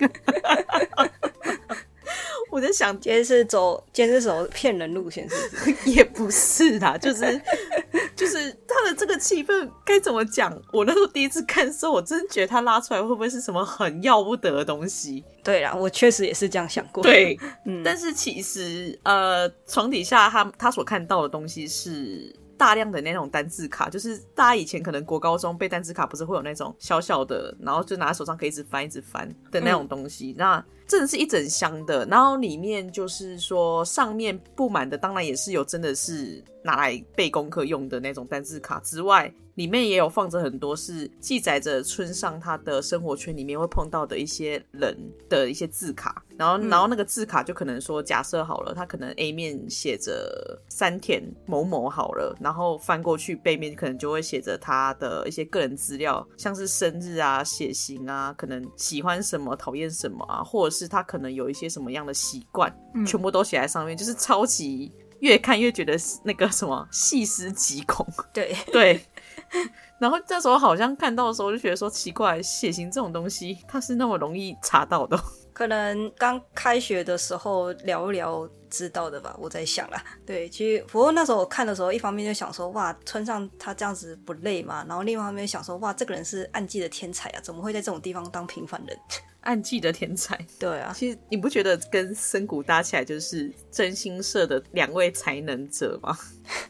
[2.51, 5.91] 我在想，今天是走，今天是走骗人路线，是不是？
[5.91, 7.41] 也不是啦，就是
[8.17, 10.51] 就是他的这个气氛该怎么讲？
[10.73, 15.23] 我那时候第一次看的时候，我真觉得他拉出来会不会是什么很要不得的东西？
[15.45, 17.03] 对啦，我确实也是这样想过。
[17.03, 30.63] 对，嗯，但是其实呃，床底下他他所看到的东西是大量的那种单字卡，就是大家以前可能国高中背单字卡，不是会有那种小小的，然后就拿在手上可以一直翻一直翻的那种东西，那。
[30.89, 39.31] 真的是一整箱的，然后里面就是说上面布满的，当然也是有真的是拿来背功课用的那种单字卡之外。
[39.57, 44.97] 里面也有放着很多是记载着村上他的生活圈里面会碰到的一些人
[45.29, 62.73] 的一些字卡，然后，然后那个字卡就可能说，假设好了，他可能 A 面写着山田某某好了，然后翻过去背面可能就会写着他的一些个人资料，像是生日啊、血型啊，可能喜欢什么、讨厌什么啊，或者是他可能有一些什么样的习惯，
[63.05, 69.01] 全部都写在上面，就是超级越看越觉得那个什么细思极恐， 对对。
[69.99, 75.19] 然后这时候好像看到的时候，就觉得说奇怪，血型这种东西它是那么容易查到的？
[75.59, 80.01] 可能刚开学的时候聊一聊知道的吧，我在想啦。
[80.25, 88.97] 对，其实不过那时候我看的时候，一方面就想说哇，村上他这样子不累嘛，然后另一方面想说哇，这个人是暗记的天才啊，怎么会在这种地方当平凡人？
[89.49, 96.15] 暗记的天才，对啊，其实你不觉得跟森谷搭起来就是真心社的两位才能者吗？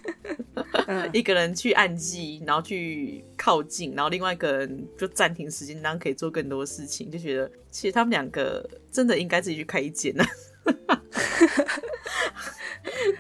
[0.87, 10.25] 嗯、 一个人去暗记，然后去靠近，然后另外一个人就暂停时间，然后可以做更多事情，就觉得其实他们两个真的应该自己去开一间呢。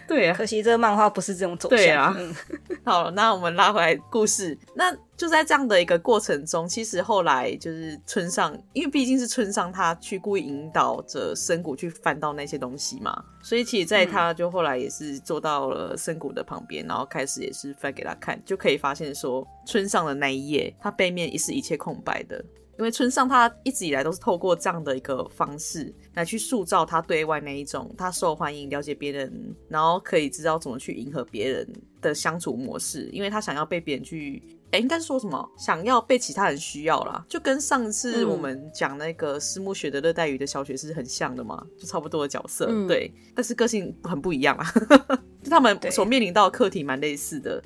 [0.07, 1.77] 对啊，可惜这个漫画不是这种走向。
[1.77, 2.35] 对啊，嗯、
[2.85, 4.57] 好，那我们拉回来故事。
[4.75, 22.43] 那就在这样的一个过程中，其实后来就是村上，因为毕竟是村上他去故意引导着深谷去翻到那些东西嘛，所以其实在他就后来也是坐到了深谷的旁边，然后开始也是翻给他看，就可以发现说村上的那一页，他背面也是一切空白的。
[22.79, 31.69] 因为村上他一直以来都是透过这样的一个方式来去塑造他对外那一种他受欢迎、了解别人，然后可以知道怎么去迎合别人
[32.01, 33.11] 的相处模式。
[33.13, 35.51] 因为他想要被别人去，哎，应该是说什么？
[35.59, 43.13] 想要被其他人需要啦，就跟上次我们讲那个思慕学的热带鱼的小学是很像的嘛，就差不多的角色，嗯、对。
[43.35, 44.65] 但是个性很不一样啊，
[45.43, 47.61] 就他们所面临到的课题蛮类似的。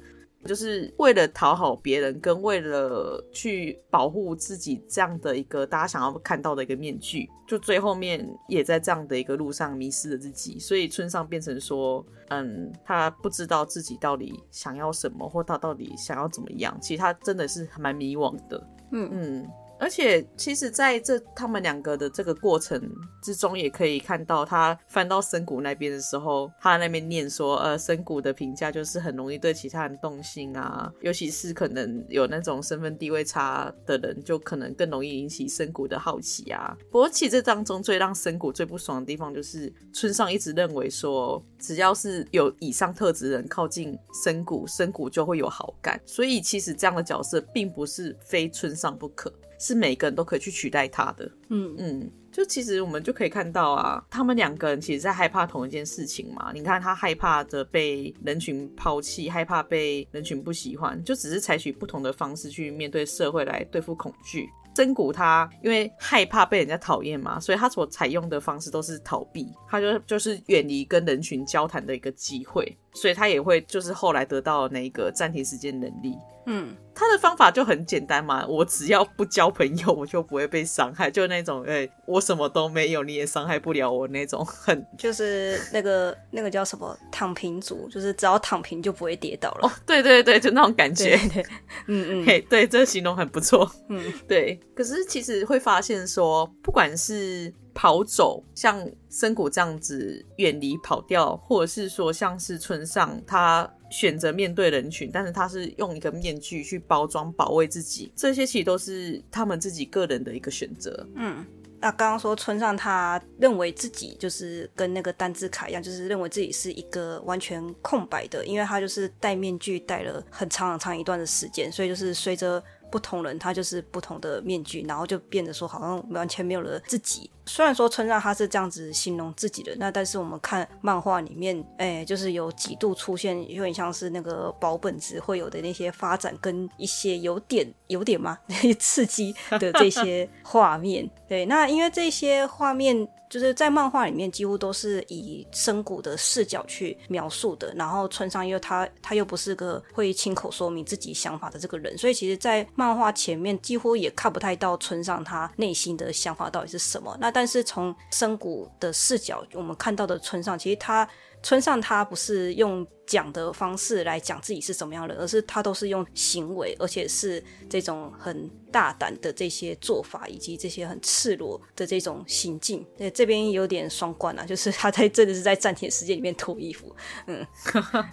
[0.44, 10.58] 就是为了讨好别人，跟为了去保护自己这样的一个大家想要看到的一个面具，就最后面也在这样的一个路上迷失了自己。
[10.58, 16.76] 所以村上变成说，嗯，他不知道自己到底想要什么，或他到底想要怎么样。
[16.80, 18.66] 其实他真的是蛮迷惘的。
[18.90, 19.48] 嗯嗯。
[19.82, 22.80] 而且，其实在这他们两个的这个过程
[23.20, 36.76] 之中，也可以看到他翻到深谷那边的时候，他那边念说，呃，深谷的评价就是很容易对其他人动心啊，尤其是可能有那种身份地位差的人，就可能更容易引起深谷的好奇啊。
[36.88, 46.00] 不过，其实这当中最让深谷最不爽的地方，就是村上一直认为说，只要是有以上特质的人靠近深谷，深谷就会有好感。
[46.06, 49.32] 所以，其实这样的角色并不是非村上不可。
[49.62, 56.50] 是每个人都可以去取代他的，嗯嗯，就其实我们就可以看到啊，他们两个人其实在害怕同一件事情嘛。
[56.52, 64.48] 你看他害怕着被人群抛弃，害怕被人群不喜欢，就只是采取不同的方式去面对社会来对付恐惧。
[64.74, 76.16] 真谷他因为害怕被人家讨厌嘛，所以他所采用的方式都是逃避，他就就是远离跟人群交谈的一个机会，所以他也会就是后来得到那个暂停时间能力。
[76.44, 89.68] 嗯，他的方法就很简单嘛，我只要不交朋友，我就不会被伤害，就那种，哎、欸，我什么都没有，你也伤害不了我那种，很 就是那个那个叫什么躺平族，就是只要躺平就不会跌倒了。
[89.68, 91.46] 哦，对对对，就那种感觉，对对
[91.86, 94.58] 嗯嗯， 嘿，对，这个形容很不错，嗯，对。
[94.74, 103.70] 可是其实会发现说，不管是跑走，像森谷这样子远离跑掉，或者是说像是村上他。
[103.92, 111.06] 选择面对人群，但是他是用一个面具去包装保卫自己，这些其实都是他们自己个人的一个选择。
[111.14, 111.44] 嗯，
[111.78, 127.28] 那刚刚说村上他认为自己就是跟那个单字卡一样，就是认为自己是一个完全空白的，因为他就是戴面具戴了很长很长一段的时间，所以就是随着不同人他就是不同的面具，然后就变得说好像完全没有了自己。
[127.46, 138.38] 虽然说村上他是这样子形容自己的，那但是我们看漫画里面，哎，就是有几度出现，有点像是那个保本子会有的那些发展，跟一些有点 有点吗？
[138.78, 141.08] 刺激的这些画面。
[141.26, 143.08] 对，那因为这些画面。
[143.32, 147.72] 就是在漫画里面，几乎都是以深谷的视角去描述的。
[147.74, 157.16] 然后村上又他他又不是个会亲口说明自己想法的这个人，所以其实，在漫画前面几乎也看不太到村上他内心的想法到底是什么。
[157.18, 161.08] 那但是从深谷的视角，我们看到的村上，其实他。
[161.42, 172.86] 村上他不是用讲的方式来讲自己是什么样的，而是他都是用行为，而且是这种很大胆的这些做法，以及这些很赤裸的这种行径。
[172.96, 176.94] 对，这边有点双关啊，就是他在真的是在暂停时间里面脱衣服，
[177.26, 177.44] 嗯，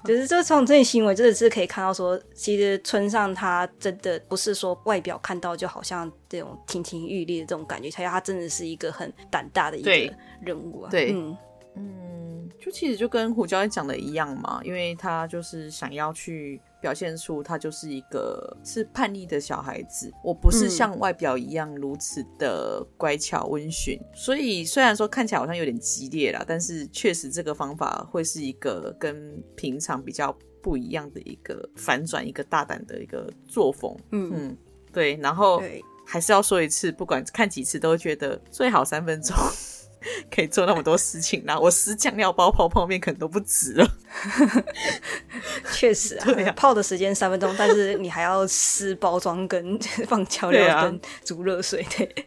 [0.04, 9.92] 就是这从这些行为真的是可以看到说，其实村上他真的不是说外表看到就好像这种亭亭玉立的这种感觉，他他真的是一个很胆大的一个
[10.42, 11.38] 人物啊，对，嗯。
[11.76, 12.29] 嗯。
[12.60, 33.96] 就其实就跟胡椒讲的一样嘛，因为他就是想要去表现出他就是一个是叛逆的小孩子，我不是像外表一样如此的乖巧温驯，嗯、所以虽然说看起来好像有点激烈啦，但是确实这个方法会是一个跟平常比较不一样的一个反转，一个大胆的一个作风。
[34.12, 34.58] 嗯嗯，
[34.92, 35.62] 对，然后
[36.06, 39.36] 还是要说一次，不管看几次都会觉得最好三分钟。
[40.34, 43.88] 可以做那么多事情，啦我撕酱料包、泡泡面可能都不止了。
[45.74, 52.26] 确实啊， 对啊，泡的时间三分钟，但是你还要撕包装跟放调料跟煮热水，对，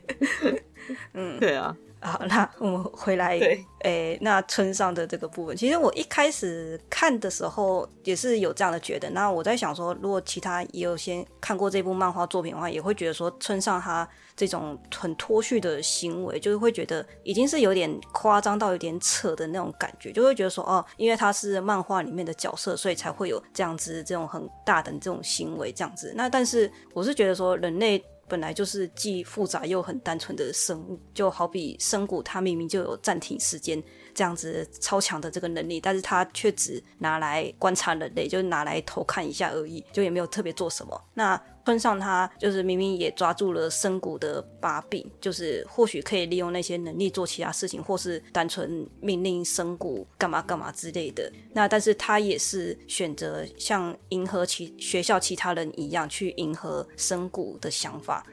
[1.14, 1.76] 嗯，对啊。
[2.02, 9.08] 好，那我们回来，对，诶，那村上的这个部分，其实我一开始看的时候也是有这样的觉得。
[9.10, 26.12] 那我在想说，如果其他也有先看过这部漫画作品的话，也会觉得说村上他这种很脱序的行为，就是会觉得已经是有点夸张到有点扯的那种感觉，就会觉得说，哦，因为他是漫画里面的角色，所以才会有这样子这种很大的这种行为这样子。
[26.16, 28.04] 那但是我是觉得说，人类。
[28.28, 33.82] 本来就是既复杂又很单纯的生物，就好比深谷，它明明就有暂停时间
[34.14, 40.98] 这样子超强的这个能力，但是它却只拿来观察人类，就拿来偷看一下而已，就也没有特别做什么。
[41.14, 51.30] 那村上他就是明明也抓住了深谷的把柄，就是或许可以利用那些能力做其他事情，或是单纯命令深谷干嘛干嘛之类的。
[51.52, 58.26] 那但是他也是选择像迎合其学校其他人一样去迎合深谷的想法。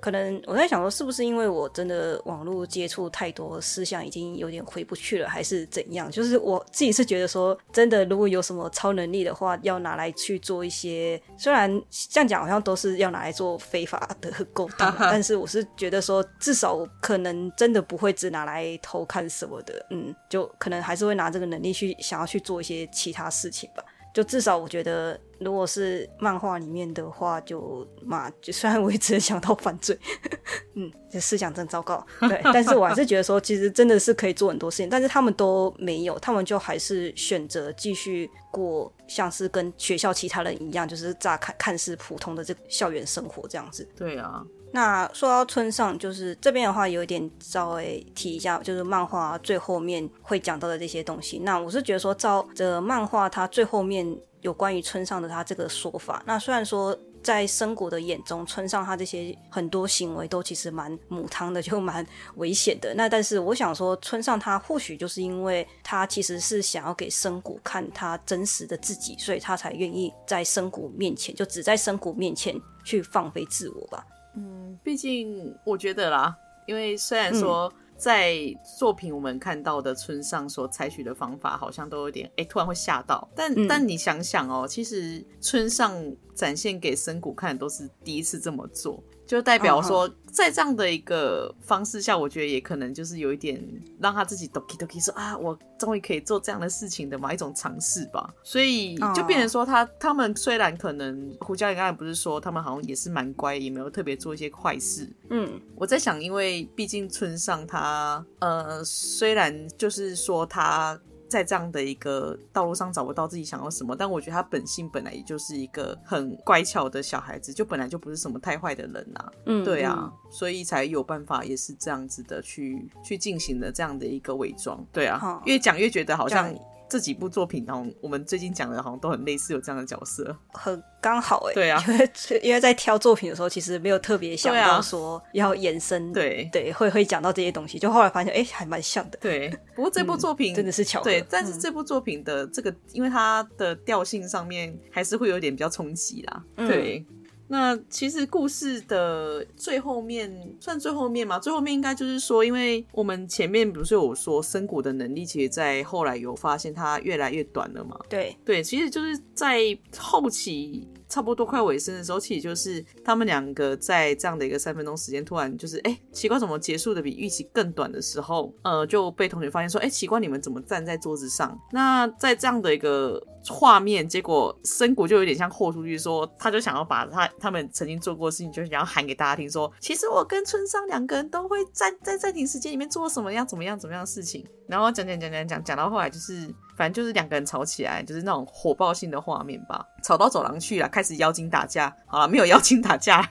[0.00, 6.10] 可能我在想说，是不是因为我真的网络接触太多，思想已经有点回不去了，还是怎样？
[6.10, 11.70] 就是我自己是觉得说，真的如果有什么超能力的话，要拿来去做一些，虽然
[12.10, 23.82] 这样讲好像都是要拿来做非法的勾当，但是我是觉得说，至少可能真的不会只拿来偷看什么的，嗯，就可能还是会拿这个能力去想要去做一些其他事情吧。
[24.16, 29.94] 就至少我觉得，如果是漫画里面的话就，嘛，就虽然我也只能想到犯罪，
[30.72, 43.86] 嗯，这思想真糟糕，对， 但是我还是觉得说，其实真的是可以做很多事情，但是他们都没有，他们就还是选择继续过像是跟学校其他人一样，就是乍看看似普通的这个校园生活这样子。
[43.94, 44.42] 对啊。
[44.72, 51.38] 那说到村上，就是这边的话有一点稍微提一下，就是漫画最后面会讲到的这些东西。
[51.38, 54.06] 那我是觉得说，照着漫画它最后面
[54.42, 62.92] 有关于村上的他这个说法，那虽然说在深谷的眼中，村上他这些很多行为都其实蛮母汤的，就蛮危险的。
[62.94, 74.04] 那但是我想说，村上他或许就是因为他其实是想要给深谷看他真实的自己，所以他才愿意在深谷面前，就只在深谷面前去放飞自我吧。
[74.36, 78.36] 嗯，毕竟我觉得啦，因为虽然说在
[78.78, 85.92] 作品我们看到的村上所采取的方法，好像都有点哎、欸，突然会吓到，但、嗯、但你想想哦，其实村上
[86.34, 89.02] 展现给深谷看的都是第一次这么做。
[89.26, 93.60] 就代表说，在这样的一个方式下，我觉得也可能就是有一点
[94.00, 98.32] 让他自己 doki doki 说啊，我终于可以做这样的事情的嘛，一种尝试吧。
[98.44, 105.08] 所以就变成说他，他他们虽然可能胡椒，你刚才不是说他们好像也是蛮乖，也没有特别做一些坏事。
[105.30, 110.98] 嗯，我在想，因为毕竟村上他呃，虽然就是说他。
[111.28, 119.32] 在这样的一个道路上找不到自己想要什么，但我觉得他本性本来也就是一个很乖巧的小孩子，就本来就不是什么太坏的人呐、啊。
[119.46, 124.84] 嗯，对啊，嗯、所以才有办法也是这样子的去去进行的这样的一个伪装。
[124.92, 126.54] 对啊，哦、越讲越觉得好像
[126.88, 131.54] 这几部作品，然后我们最近讲的，好像都很类似，有这样的角色，很刚好哎。
[131.54, 132.10] 对啊，因为
[132.42, 139.18] 因为在挑作品的时候，其实没有特别想到说要延伸，对对，会会讲到这些东西，就后来发现哎，还蛮像的。
[139.20, 141.04] 对，不过这部作品、嗯、 真的是巧合。
[141.04, 146.44] 对，但是这部作品的这个，嗯、因为它的调性上面还是会有点比较冲击啦。
[146.56, 147.04] 嗯、对。
[147.48, 151.38] 那其实故事的最后面算最后面吗？
[151.38, 157.98] 最后面应该就是说，因为我们前面不是有说深谷的能力，其实在后来有发现它越来越短了嘛？
[158.08, 159.60] 对对，其实就是在
[159.98, 160.86] 后期。
[161.08, 171.56] 差不多快尾声的时候，其实就是他们两个在这样的一个三分钟时间，突然就是哎、欸，奇怪，怎么结束的比预期更短的时候，呃，就被同学发现说，哎、欸，奇怪，你们怎么站在桌子上？
[171.70, 186.52] 那在这样的一个画面，结果森谷就有点像豁出去说，他就想要把他他们曾经做过的事情，就想要喊给大家听，说，其实我跟村上两个人都会在在暂停时间里面做什么样怎么样怎么样的事情，然后讲讲讲讲讲讲到后来就是。
[186.76, 191.90] 反正就是两个人吵起来，就是那种火爆性的画面吧，吵到走廊去了，开始妖精打架。
[192.06, 193.26] 好了，没有妖精打架。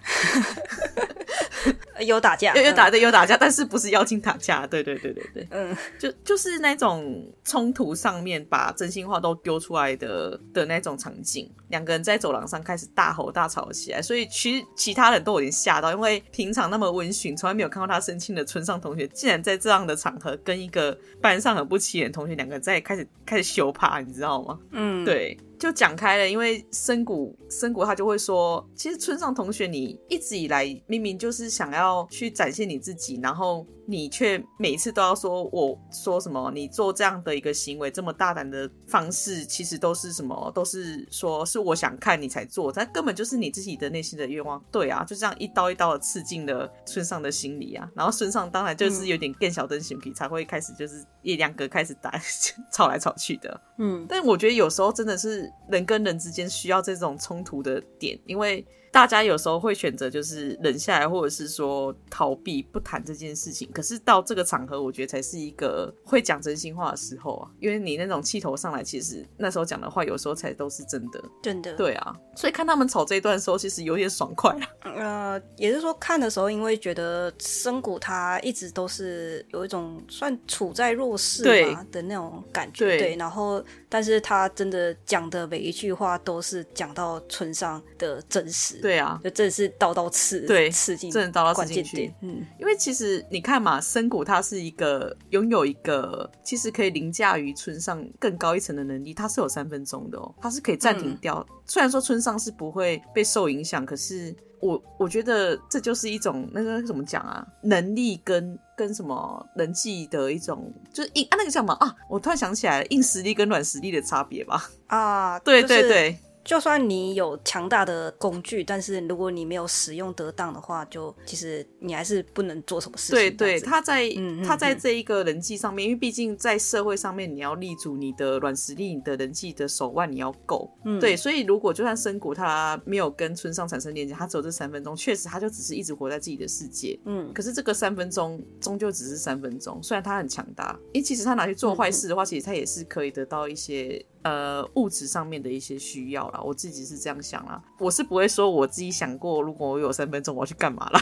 [1.99, 4.65] 有打架，有打的有打架，但是不是妖精打架？
[4.67, 24.59] 对对对对对，嗯，就就是那种冲突上面把真心话都丢出来的的那种场景，两个人在走廊上开始大吼大吵起来，所以其实其他人都有点吓到，因为平常那么温驯，从来没有看到他生气的村上同学，竟然在这样的场合跟一个班上很不起眼的同学两个人在开始开始羞怕，你知道吗？
[24.71, 25.37] 嗯，对。
[25.59, 33.65] 就讲开了，因为深谷深谷他就会说，其实村上同学，你一直以来明明就是想要去展现你自己，然后。
[33.87, 36.51] 你却每一次都要说，我说什么？
[36.53, 40.51] 你做这样的一个行为，这么大胆的方式，其实都是什么？
[40.53, 44.63] 都是说是我想看你才做，但根本就是你自己的内心的愿望。
[44.71, 47.89] 对啊，就这样一刀一刀的刺进了村上的心里啊。
[47.95, 52.11] 然后村上当然就是有点更小灯心皮，才会开始就是一两个开始打
[52.73, 53.61] 吵来吵去的。
[53.77, 58.65] 嗯，但我觉得有时候真的是人跟人之间需要这种冲突的点，因为。
[58.95, 63.69] 大家有时候会选择就是忍下来，或者是说逃避不谈这件事情。
[63.73, 67.51] 可是到这个场合，我觉得才是一个会讲真心话的时候啊。
[67.59, 71.21] 因为你那种气头上来，其实那时候讲的话，有时候才都是真的。
[71.43, 71.73] 真的。
[71.73, 74.95] 对啊，所以看他们吵这一段的时候，其实有点爽快啊。
[74.95, 81.43] 呃，也是说看的时候，因为觉得深谷他一直都是有一种算处在弱势
[81.73, 82.85] 嘛的那种感觉。
[82.85, 83.15] 对，对。
[83.17, 83.61] 然后，
[83.95, 88.81] 但是他真的讲的每一句话都是讲到村上的真实。
[88.81, 92.13] 对啊，就真的是刀刀刺，对，刺进，真的刀刀刺进去。
[92.19, 101.37] 嗯，因为其实你看嘛，深谷他是一个拥有一个其实可以凌驾于村上更高一层的能力，他是有三分钟的哦，他是可以暂停掉。
[101.49, 104.35] 嗯、虽然说村上是不会被受影响，可是
[104.65, 111.95] 我我觉得这就是一种那个怎么讲啊，能力跟跟什么人际的一种，就是硬啊那个叫什么啊？
[112.09, 114.69] 我突然想起来了，硬实力跟软实力的差别吧？
[114.87, 116.17] 啊，对对对。
[116.45, 123.15] 就算你有强大的工具，但是如果你没有使用得当的话，就其实你还是不能做什么事情。
[123.15, 124.07] 对对，他在
[124.45, 130.71] 他在这一个人际上面，因为毕竟在社会上面，你要立足你的软实力，你的人际的手腕你要够。
[130.85, 136.99] 嗯，对，所以如果就算森谷他没有跟村上产生连接，他只有这三分钟，确实他就只是一直活在自己的世界。
[137.05, 144.05] 嗯，可是这个三分钟终究只是三分钟，虽然他很强大，因为其实他拿去做坏事的话，其实他也是可以得到一些。
[144.25, 147.61] 呃，物质上面的一些需要啦，我自己是这样想啦。
[147.77, 150.99] 我是不会说我自己想过，如果我有三分钟，我要去干嘛啦。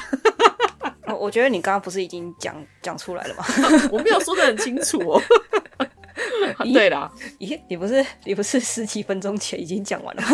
[1.18, 3.46] 我觉得你刚刚不是已经讲讲出来了吗？
[3.94, 5.22] 我没有说的很清楚哦。
[6.74, 7.10] 对啦，
[7.40, 10.30] 咦，你不是你不是十七分钟前已经讲完了吗？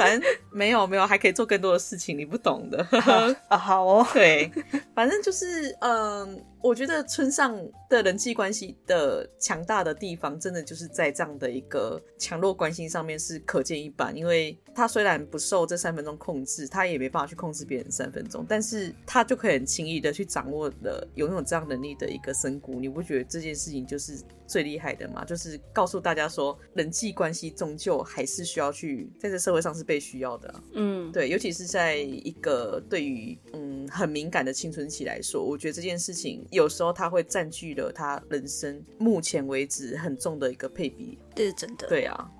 [0.00, 2.78] 反正没有没有，还可以做更多的事情，你不懂的。
[3.48, 4.50] 啊，好哦， 对，
[4.94, 5.90] 反正就是嗯。
[5.90, 6.28] 呃
[6.62, 14.14] 我觉得村上的人际关系的强大的地方，真的就是在这样的一个强弱关系上面是可见一斑。
[14.14, 22.78] 因为他虽然不受这三分钟控制，他也没办法去控制别人三分钟，但是他就可以很轻易的去掌握了拥有这样能力的一个深谷。
[22.78, 25.24] 你不觉得这件事情就是最厉害的吗？
[25.24, 30.62] 就是告诉大家说，人际关系终究还是需要去在这社会上是被需要的啊。
[30.74, 36.46] 嗯，对，尤其是在一个对于嗯很敏感的青春期来说，我觉得这件事情。
[36.52, 41.88] 有时候他会占据了他人生目前为止很重的一个配比，这是真的。
[41.88, 42.30] 对啊。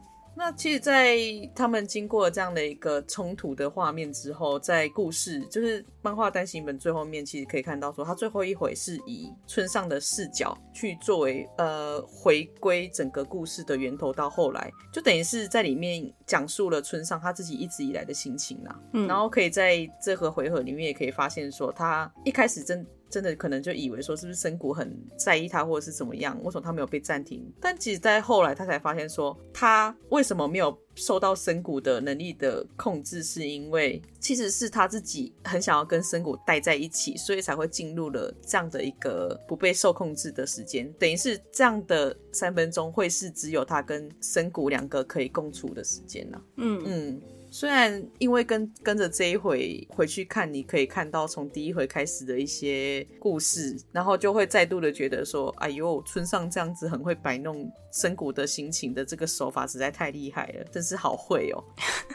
[0.40, 1.18] 那其实，在
[1.54, 18.80] 他们经过了这样的一个冲突的画面之后，在故事就是漫画单行本最后面，其实可以看到说，他最后一回是以村上的视角去作为呃回归整个故事的源头，到后来就等于是在里面讲述了村上他自己一直以来的心情啦。
[18.94, 26.38] 嗯，然后可以在这个回合里面也可以发现说，他一开始真真的可能就以为说是不是深谷很在意他，或者是怎么样？
[26.44, 27.44] 为什么他没有被暂停？
[27.60, 40.92] 但其实，在后来他才发现说，他为什么没有受到深谷的能力的控制，是因为其实是他自己很想要跟深谷待在一起，所以才会进入了这样的一个不被受控制的时间。
[40.98, 46.40] 等于是这样的三分钟会是只有他跟深谷两个可以共处的时间呢？
[46.56, 47.22] 嗯嗯。
[47.52, 61.64] 虽然因为跟跟着这一回回去看，你可以看到从第一回开始的一些故事，然后就会再度的觉得说，哎呦，村上这样子很会摆弄深谷的心情的这个手法实在太厉害了，真是好会哦。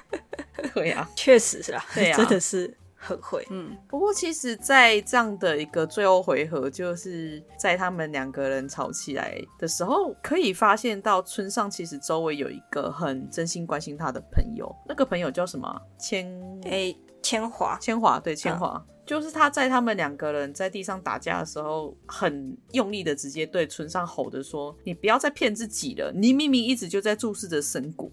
[0.74, 2.78] 对啊，确实是啦，对啊， 真的是。
[3.08, 3.78] 很会，嗯。
[3.88, 14.76] 不过其实，在这样的一个最后回合，就是在他们两个人吵起来的时候，可以发现到村上其实周围有一个很真心关心他的朋友。
[14.88, 15.80] 那个朋友叫什么？
[16.00, 16.28] 千
[16.64, 18.96] 诶，千华，千华，对，千华，嗯。
[19.06, 28.12] 就是他在他们两个人在地上打架的时候，很用力的直接对村上吼着说：“你不要再骗自己了，你明明一直就在注视着神谷。”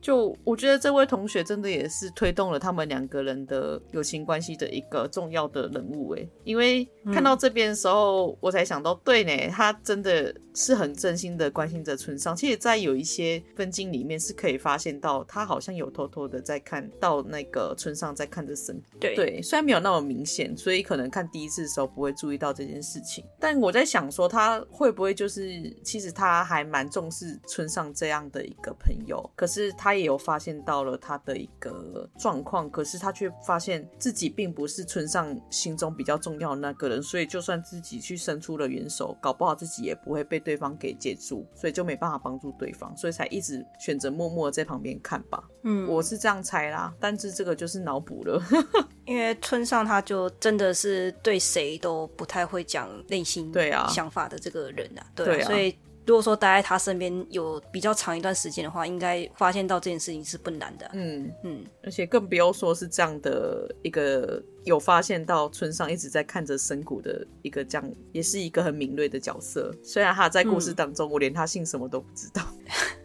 [0.00, 12.34] 就我觉得这位同学真的也是推动了他们两个人的友情关系的一个重要的人物诶，因为看到这边的时候，我才想到，对呢，他真的是很真心的关心着村上。
[12.34, 18.80] 其实，在有一些分镜里面是可以发现到，他好像有偷偷的在看到那个村上在看着神。
[18.98, 23.22] 对对，虽然没有那么明显，所以可能看第一次的时候不会注意到这件事情。
[23.38, 29.89] 但我在想说，他会不会就是其实他还蛮重视村上这样的一个朋友，可是他。
[29.90, 45.42] 他也有发现到了他的一个状况，可是他却发现自己并不是村上心中比较重要的那个人，所以就算自己去伸出了援手，搞不好自己也不会被对方给接住，所以就没办法帮助对方，所以才一直选择默默在旁边看吧。
[45.64, 48.40] 嗯，我是这样猜啦，但是这个就是脑补了，
[49.06, 55.76] 因为村上他就真的是对谁都不太会讲内心对啊想法的这个人啊，对啊，对啊，所以。
[56.06, 60.90] 如果说待在他身边有比较长一段时间的话，应该发现到这件事情是不难的。
[60.94, 69.72] 嗯嗯，而且更不用说是这样的一个有发现到村上一直在看着深谷的一个这样，也是一个很敏锐的角色。
[69.82, 72.42] 虽然他在故事当中，嗯、我连他姓什么都不知道。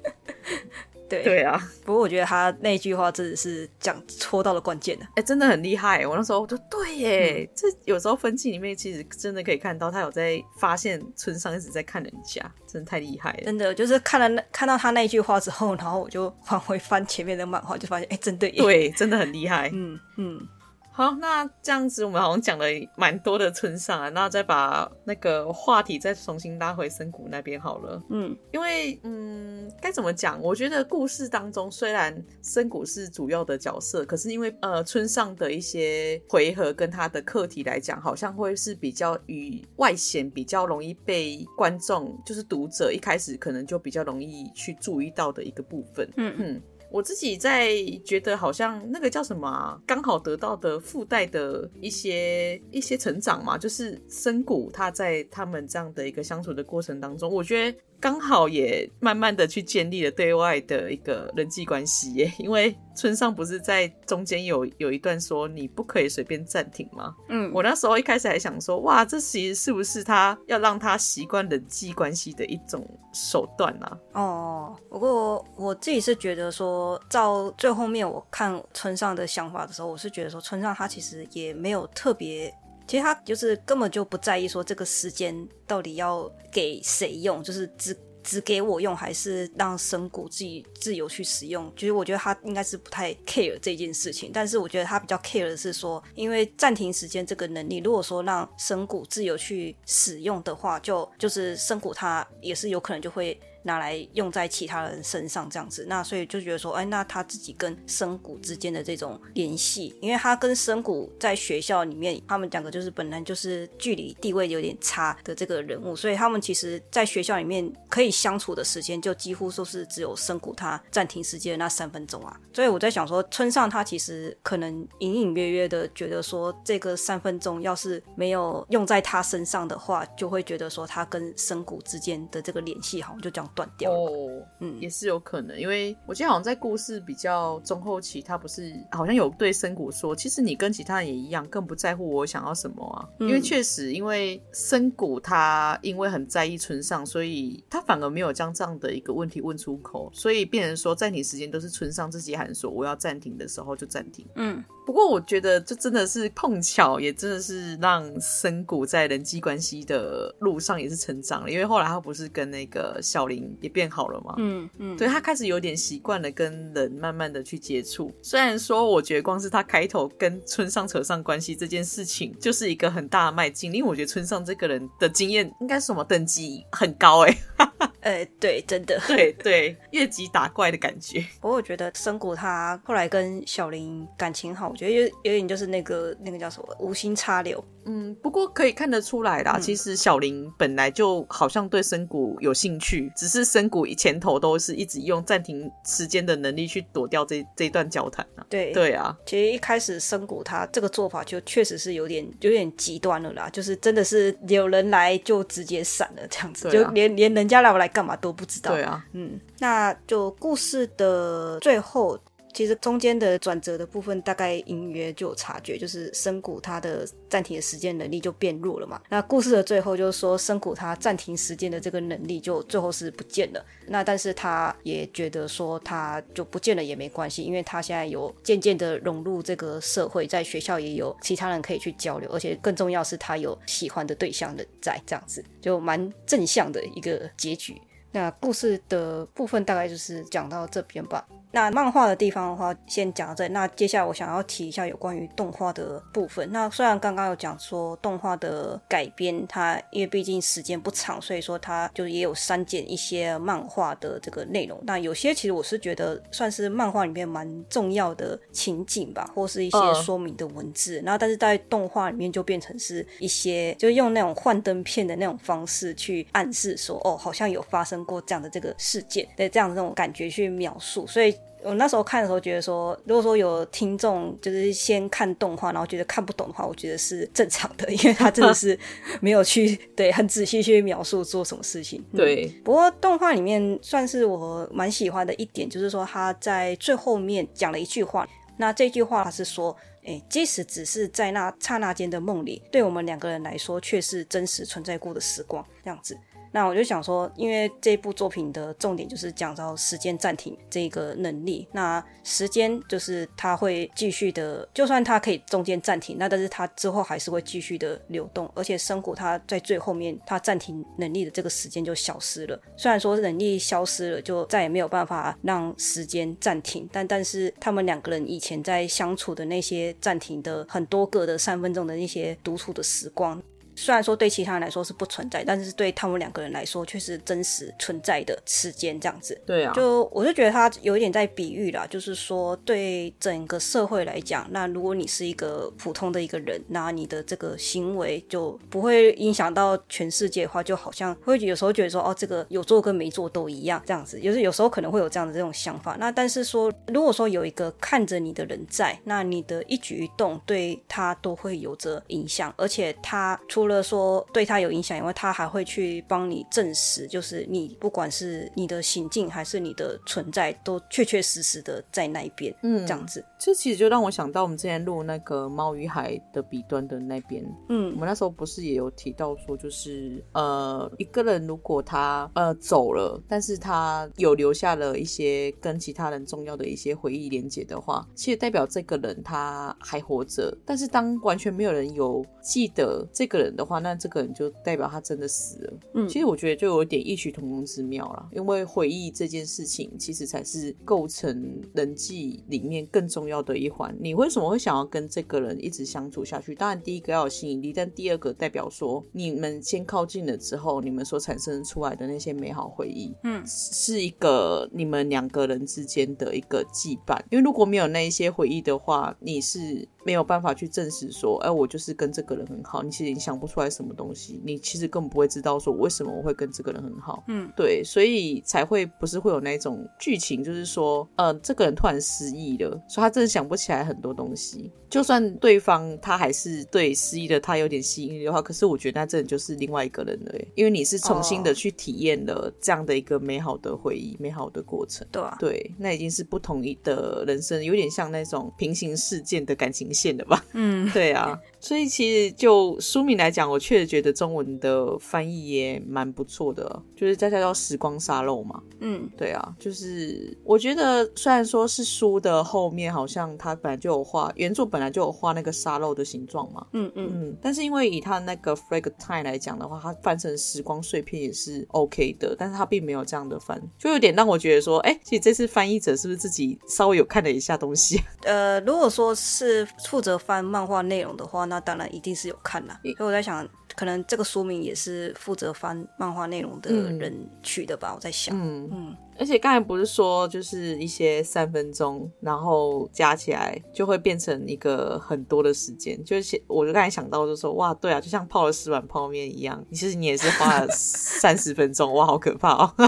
[1.24, 6.06] 对对啊，不过我觉得他那句话真的是讲戳到了关键的，哎、欸，真的很厉害。
[6.06, 13.44] 我那时候就对耶，嗯、这有时候分析里面其实真的可以看到他有在发现村上一直在看人家，真的太厉害了。
[13.44, 19.70] 真的就是看了那看到他那句话之后，然后我就往回翻前面的漫画，就发现哎、欸，真的耶，对，真的很厉害。
[19.74, 20.48] 嗯嗯。
[20.96, 22.66] 嗯好，那这样子我们好像讲了
[22.96, 28.02] 蛮多的村上啊，那再把那个话题再重新拉回深谷那边好了。
[28.10, 30.42] 嗯，因为嗯，该怎么讲？
[30.42, 46.10] 我觉得故事当中虽然深谷是主要的角色，可是因为呃村上的一些回合跟他的课题来讲，好像会是比较与外显，比较容易被观众就是读者一开始可能就比较容易去注意到的一个部分。
[46.16, 46.62] 嗯嗯。
[46.90, 47.70] 我自己在
[48.04, 57.78] 觉得，好像那个叫什么，刚好得到的附带的一些一些成长嘛，就是深谷他在他们这样的一个相处的过程当中，我觉得。
[58.00, 67.16] 刚好也慢慢的去建立了对外的一个人际关系耶， 因为村上不是在中间有有一段说你不可以随便暂停吗？
[67.30, 73.98] 嗯，我那时候一开始还想说，哇，这其实是不是他要让他习惯人际关系的一种手段啊？
[74.14, 82.54] 哦，不过我自己是觉得说，到最后面我看村上的想法的时候，我是觉得说村上他其实也没有特别。
[82.88, 91.72] 其实他就是根本就不在意说这个时间到底要给谁用，就是只只给我用，还是让神谷自己自由去使用。
[91.78, 103.40] 其实我觉得他应该是不太 care 这件事情，但是我觉得他比较 care 的是说，因为暂停时间这个能力，如果说让神谷自由去使用的话，就就是神谷他也是有可能就会。
[103.66, 122.40] 拿来用在其他人身上这样子，那所以就觉得说，哎，那他自己跟深谷之间的这种联系，因为他跟深谷在学校里面，他们两个就是本来就是距离地位有点差的这个人物，所以他们其实在学校里面可以相处的时间，就几乎说是只有深谷他暂停时间那三分钟啊。
[122.54, 133.52] 所以我在想说，村上他其实可能隐隐约约的觉得说，这个三分钟要是没有用在他身上的话，就会觉得说他跟深谷之间的这个联系好像就这样。
[133.56, 143.08] 断掉哦，嗯，也是有可能，因为我记得好像在故事比较中后期，他不是好像有对深谷说，其实你跟其他人也一样，更不在乎我想要什么啊。
[143.20, 154.28] 嗯、因为确实，因为深谷他因为很在意村上，所以他反而没有将这样的一个问题问出口，所以变成说暂停时间都是村上自己喊说我要暂停的时候就暂停。
[154.36, 154.64] 嗯。
[154.86, 168.12] 不过我觉得这真的是碰巧，也真的是让深谷在人际关系的路上也是成长了，因为后来他不是跟那个小林也变好了嘛，嗯嗯，对，他开始有点习惯了跟人慢慢的去接触。
[168.22, 177.66] 虽然说我觉得光是他开头跟村上扯上关系这件事情，就是一个很大的迈进，因为我觉得村上这个人的经验应该是什么等级很高哎、欸。
[178.06, 181.26] 呃，对，真的，对对，越级打怪的感觉。
[181.42, 187.64] 不过我觉得深谷他后来跟小林感情好，我觉得有有点就是那个那个叫什么无心插柳。
[187.86, 198.46] 嗯，不过可以看得出来啦，嗯、其实小林本来就好像对深谷有兴趣，只是深谷前头都是一直用暂停时间的能力去躲掉这这一段交谈啊。
[198.50, 208.74] 对对啊，其实一开始深谷他这个做法就确实是有点有点极端了啦，就是真的是有人来就直接闪了这样子，啊、就连连人家来不来干嘛都不知道。
[208.74, 212.20] 对啊，嗯，那就故事的最后。
[212.56, 219.02] 其实中间的转折的部分，大概隐约就有察觉，就是深谷他的暂停的时间能力就变弱了嘛。
[219.10, 223.64] 那故事的最后就是说，深谷他暂停时间的这个能力就最后是不见了。
[223.88, 237.76] 那但是他也觉得说，他就不见了也没关系，因为他现在有渐渐的融入这个社会，在学校也有其他人可以去交流，而且更重要是他有喜欢的对象的在，这样子就蛮正向的一个结局。
[238.14, 241.28] 那故事的部分大概就是讲到这边吧。
[241.56, 243.54] 那漫画的地方的话，先讲到这里。
[243.54, 246.46] 那接下来我想要提一下有关于动画的部分。
[246.52, 254.78] 那虽然刚刚有讲说动画的改编，它因为毕竟时间不长，所以说它就也有删减一些漫画的这个内容。
[254.84, 261.02] 那有些其实我是觉得算是漫画里面蛮重要的情景吧，或是一些说明的文字。
[261.06, 271.34] 然后但是在动画里面就变成是一些，就用那种幻灯片的那种方式去暗示说，哦，好像有发生过这样的这个事件，对这样的这种感觉去描述，所以。
[271.66, 278.78] 我那时候看的时候觉得说，如果说有听众就是先看动画，然后觉得看不懂的话，我觉得是正常的， 因为他真的是
[279.20, 282.04] 没有去对很仔细去描述做什么事情。
[282.16, 296.16] 对，嗯、不过动画里面算是我蛮喜欢的一点，就是说他在最后面讲了一句话，那这句话他是说，诶，即使只是在那刹那间的梦里，对我们两个人来说却是真实存在过的时光，这样子。
[296.56, 301.68] 那我就想说，因为这部作品的重点就是讲到时间暂停这个能力。
[301.74, 308.50] 那时间就是它会继续的，就算它可以中间暂停，那但是它之后还是会继续的流动。
[308.56, 312.58] 而且生谷它在最后面，它暂停能力的这个时间就消失了。
[312.78, 323.44] 虽然说能力消失了，就再也没有办法让时间暂停，但但是他们两个人以前在相处的那些暂停的很多个的三分钟的那些独处的时光。
[323.76, 329.40] 虽然说对其他人来说是不存在，但是对他们两个人来说却是真实存在的时间这样子。
[329.46, 345.98] 对啊，就我就觉得他有一点在比喻啦，就是说对整个社会来讲，那如果你是一个普通的一个人，那你的这个行为就不会影响到全世界的话，就好像会有时候觉得说哦，这个有做跟没做都一样这样子，就是有时候可能会有这样的这种想法。
[346.00, 353.65] 那但是说，如果说有一个看着你的人在，那你的一举一动对他都会有着影响，而且他出。
[353.66, 362.56] 除了说对他有影响以外，他还会去帮你证实，就是你不管是你的行径还是你的存在，都确确实实的在那一边。
[362.62, 367.44] 嗯，这样子，这其实就让我想到我们之前录那个《猫与海的彼端》的那边。
[367.70, 380.56] 嗯，我们那时候不是也有提到说，就是呃，一个人如果他呃走了，但是他有留下了一些跟其他人重要的一些回忆连接的话，其实代表这个人他还活着。
[380.64, 383.55] 但是当完全没有人有记得这个人。
[383.56, 385.74] 的话，那这个人就代表他真的死了。
[385.94, 393.96] 嗯，其实我觉得就有点异曲同工之妙了，因为回忆这件事情，其实才是构成人际里面更重要的一环。
[394.00, 396.54] 你为什么会想要跟这个人一直相处下去？
[396.54, 407.18] 当然，第一个要有吸引力，但第二个代表说，你们先靠近了之后，你们所产生出来的那些美好回忆，嗯，是一个你们两个人之间的一个羁绊。
[407.32, 412.84] 因为如果没有那一些回忆的话，你是没有办法去证实说，哎，我就是跟这个人很好。
[412.84, 413.45] 你其实你想不。
[413.46, 424.72] 出来什么东西，你其实根本不会知道说为什么我会跟这个人很好，嗯，对，所以才会不是会有那种剧情，就是说，呃，这个人突然失忆了，所以他真的想不起来很多东西。
[424.88, 435.06] 就算对方他还是对失忆的他有点吸引力的话，可是我觉得那真的就是另外一个人了，因为你是重新的去体验了这样的一个美好的回忆、美好的过程。
[435.12, 440.46] 对啊，对，那已经是不同的人生，有点像那种平行世界的感情线的吧？
[440.54, 441.38] 嗯，对啊。
[441.66, 448.62] 所以其实就书名来讲，我确实觉得中文的翻译也蛮不错的，就是叫叫叫时光沙漏嘛。
[448.82, 456.68] 嗯，对啊，就是我觉得虽然说是书的后面好像它本来就有画，原著本来就有画那个沙漏的形状嘛。
[456.74, 468.00] 嗯嗯嗯，但是因为以它那个 Fragile 来讲的话，它翻成时光碎片也是 OK 的，但是它并没有这样的翻，就有点让我觉得说，哎，其实这次翻译者是不是自己稍微有看了一下东西？
[468.24, 472.80] 呃，如果说是负责翻漫画内容的话，那当然一定是有看啦。
[472.84, 477.92] 所以我在想，可能这个说明也是负责翻漫画内容的人取的吧。
[477.92, 478.98] 嗯、我在想，嗯嗯。
[479.18, 486.02] 而且刚才不是说，就是一些三分钟，然后加起来就会变成一个很多的时间。
[486.04, 492.74] 就是我就刚才想到，就说哇，对啊，就像泡了四碗泡面一样，其实你也是花了三 十分钟，哇，好可怕哦。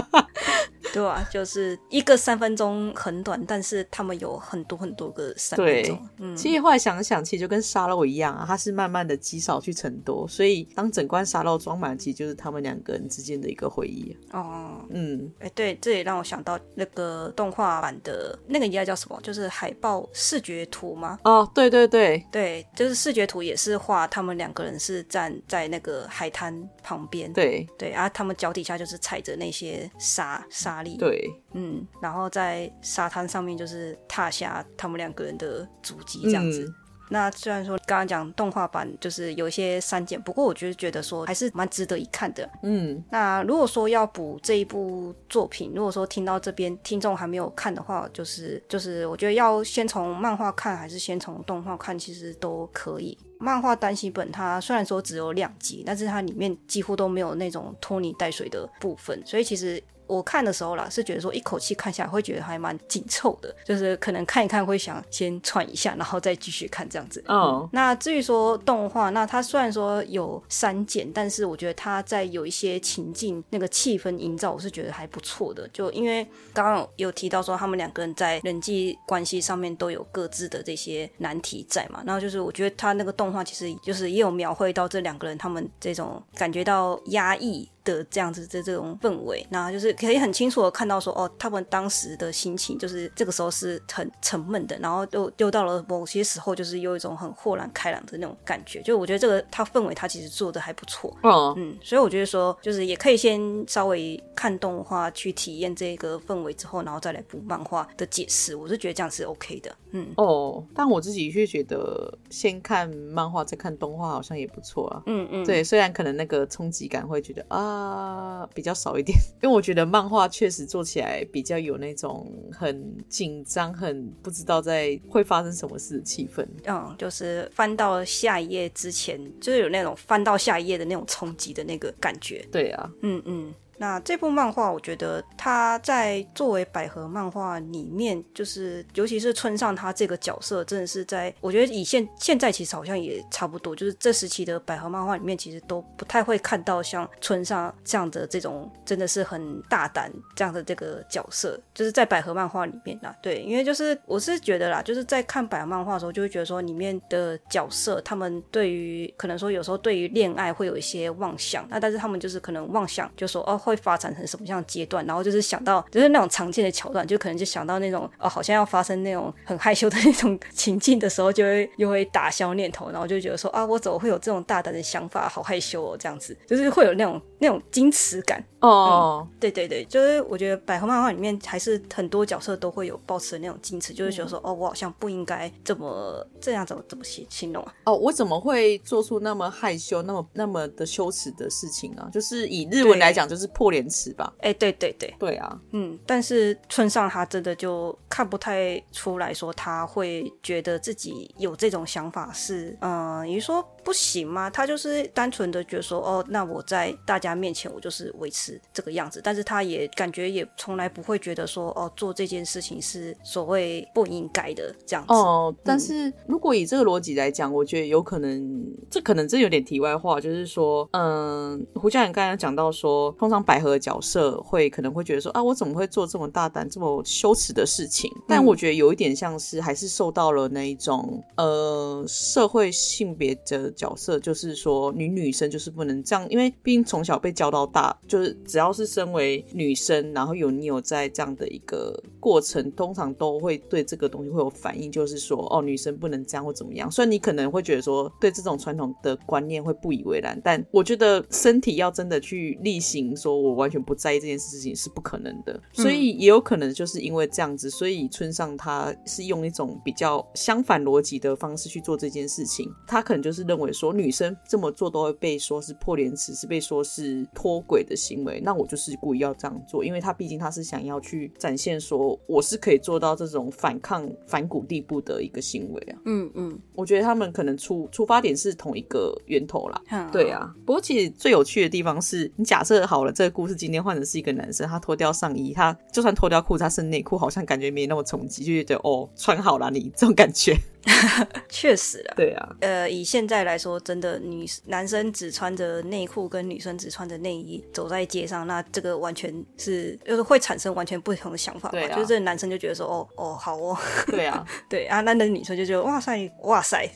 [0.90, 5.94] 对啊，就是一个三分钟很短，但是他们有很多很多个三分钟。
[5.94, 14.16] 对，嗯，其实后来想想，其实就跟沙漏一样啊，它是慢慢的积少去成多，所以当整罐沙漏装满，其实就是他们两个人之间的一个回忆。
[14.32, 19.18] 哦，嗯，哎，对，这也让我想到那个动画版的那个应该叫什么？
[19.22, 21.18] 就是海报视觉图吗？
[21.24, 27.32] 哦，对对对对，就是视觉图也是画他们两个人是站在那个海滩旁边。
[27.32, 30.96] 对对啊，他们脚底下就是踩着那些沙沙粒。
[30.96, 36.64] 对，嗯，然后在沙滩上面就是踏下他们两个人的足迹这样子。
[36.64, 36.74] 嗯、
[37.10, 42.48] 那虽然说刚刚讲动画版就是有一些删减，不过我就是觉得说还是蛮值得一看的。
[42.62, 53.16] 嗯，那如果说要补这一部作品，如果说听到这边听众还没有看的话，就是就是我觉得要先从漫画看还是先从动画看，其实都可以。
[53.40, 59.82] 漫画单行本它虽然说只有两集，但是它里面几乎都没有那种拖泥带水的部分，所以其实。
[60.08, 67.22] 我看的时候啦，是觉得说一口气看下来会觉得还蛮紧凑的，就是可能看一看会想先喘一下，然后再继续看这样子。
[67.26, 67.62] Oh.
[67.62, 75.68] 嗯，那至于说动画，那它虽然说有删减，但是我觉得它在有一些情境那个气氛营造，我是觉得还不错的。
[75.68, 87.68] 就因为刚刚有提到说他们两个人在人际关系上面都有各自的这些难题在嘛，然后就是我觉得他那个动画其实就是也有描绘到这两个人他们这种感觉到压抑。
[87.88, 98.82] 的这样子的这种氛围，那就是可以很清楚的看到说，哦，他们当时的心情就是这个时候是很沉闷的，然后又又到了某些时候，就是有一种很豁然开朗的那种感觉。
[98.82, 108.54] 就我觉得这个他氛围他其实做的还不错，嗯嗯，所以我觉得说，就是也可以先稍微看动画去体验这个氛围之后，然后再来补漫画的解释。
[108.54, 117.77] 我是觉得这样是 OK 的，嗯哦，但我自己却觉得先看漫画再看动画好像也不错啊，嗯嗯，对，虽然可能那个冲击感会觉得啊。
[117.78, 126.46] 啊，比较少一点，因为我觉得漫画确实做起来比较有那种很紧张、很不知道在会发生什么事的气氛。
[126.64, 132.44] 嗯，就是翻到下一页之前，就是有那种翻到下一页的那种冲击的那个感觉。
[132.50, 133.54] 对啊，嗯嗯。
[133.78, 153.14] 那这部漫画，我觉得他在作为百合漫画里面，就是尤其是村上他这个角色，真的是在我觉得以现现在其实好像也差不多，就是这时期的百合漫画里面，其实都不太会看到像村上这样的这种真的是很大胆这样的这个角色，就是在百合漫画里面啦。
[153.22, 163.56] 对，因为就是我是觉得啦，就是在看百合漫画的时候，就会觉得说里面的角色他们对于可能说有时候对于恋爱会有一些妄想，那但是他们就是可能妄想就说哦。
[163.68, 165.04] 会发展成什么样的阶段？
[165.06, 175.28] 然后就是想到，就是那种常见的桥段，就可能就想到那种哦，好像要发生那种很害羞的那种情境的时候，就会又会打消念头，然后就觉得说啊，我怎么会有这种大胆的想法？
[175.28, 178.42] 好害羞哦，这样子，就是会有那种那种矜持感。
[178.60, 187.72] 哦、嗯，对对对，就是我觉得百合漫画里面还是很多角色都会有保持的那种矜持，就是觉得说、嗯、哦，我好像不应该这么这样，怎么怎么形形容啊？
[187.84, 192.08] 哦，我怎么会做出那么害羞、那么那么的羞耻的事情啊？
[192.12, 194.32] 就是以日文来讲，就是破廉耻吧？
[194.38, 204.50] 哎，对对对，对啊，嗯，但是村上他真的就看不太出来说他会觉得自己有这种想法是，嗯，你说不行吗？
[204.50, 208.60] 他就是单纯的觉得说，哦，那我在大家面前我就是维持。
[208.70, 215.14] 这个样子，但是他也感觉也从来不会觉得说哦，做这件事情是所谓不应该的这样子。
[215.14, 228.12] 哦，但是如果以这个逻辑来讲，嗯、我觉得有可能，这可能真有点题外话，就是说，嗯，胡佳人刚才讲到说，通常百合的角色会可能会觉得说啊，我怎么会做这么大胆、这么羞耻的事情？
[228.28, 246.90] 但我觉得有一点像是还是受到了那一种呃社会性别的角色，就是说女女生就是不能这样，因为毕竟从小被教到大，就是只要是身为女生，然后有你有在这样的一个过程，通常都会对这个东西会有反应，就是说哦，女生不能这样或怎么样。
[246.90, 255.60] 虽然你可能会觉得说对这种传统的观念会不以为然，但我觉得身体要真的去力行，说我完全不在意这件事情是不可能的。
[255.72, 262.68] 所以也有可能就是因为这样子，所以村上他是用一种比较相反逻辑的方式去做这件事情。
[262.86, 268.40] 他可能就是认为说女生这么做都会被说是破廉耻，是被说是脱轨的行为。
[268.40, 275.98] 那我就是故意要这样做，因为他毕竟他是想要去展现说我是可以做到这种反抗反骨地步的一个行为啊。
[276.04, 279.82] 嗯嗯，我觉得他们可能出出发点是同一个源头啦。
[279.90, 280.54] 嗯，对啊。
[280.64, 290.56] 不过其实最有趣的地方是你假设好了，这个故事今天换成是一个男生，他脱掉上衣，他就算脱掉裤子，他剩内裤，好像感觉没那么冲击，就觉得哦，穿好了你这种感觉。
[291.48, 301.72] 确实啊，对啊，呃，以现在来说，真的女男生只穿着内裤，跟女生只穿着内衣走在街上，那这个完全是就是会产生完全不同的想法嘛。
[301.72, 303.76] 对啊，就是这个男生就觉得说，哦哦，好哦。
[304.06, 306.88] 对啊，对啊，那那女生就觉得，哇塞，哇塞。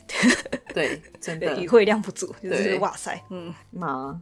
[0.73, 4.19] 对，真的语汇量不足，就是哇塞，嗯，妈。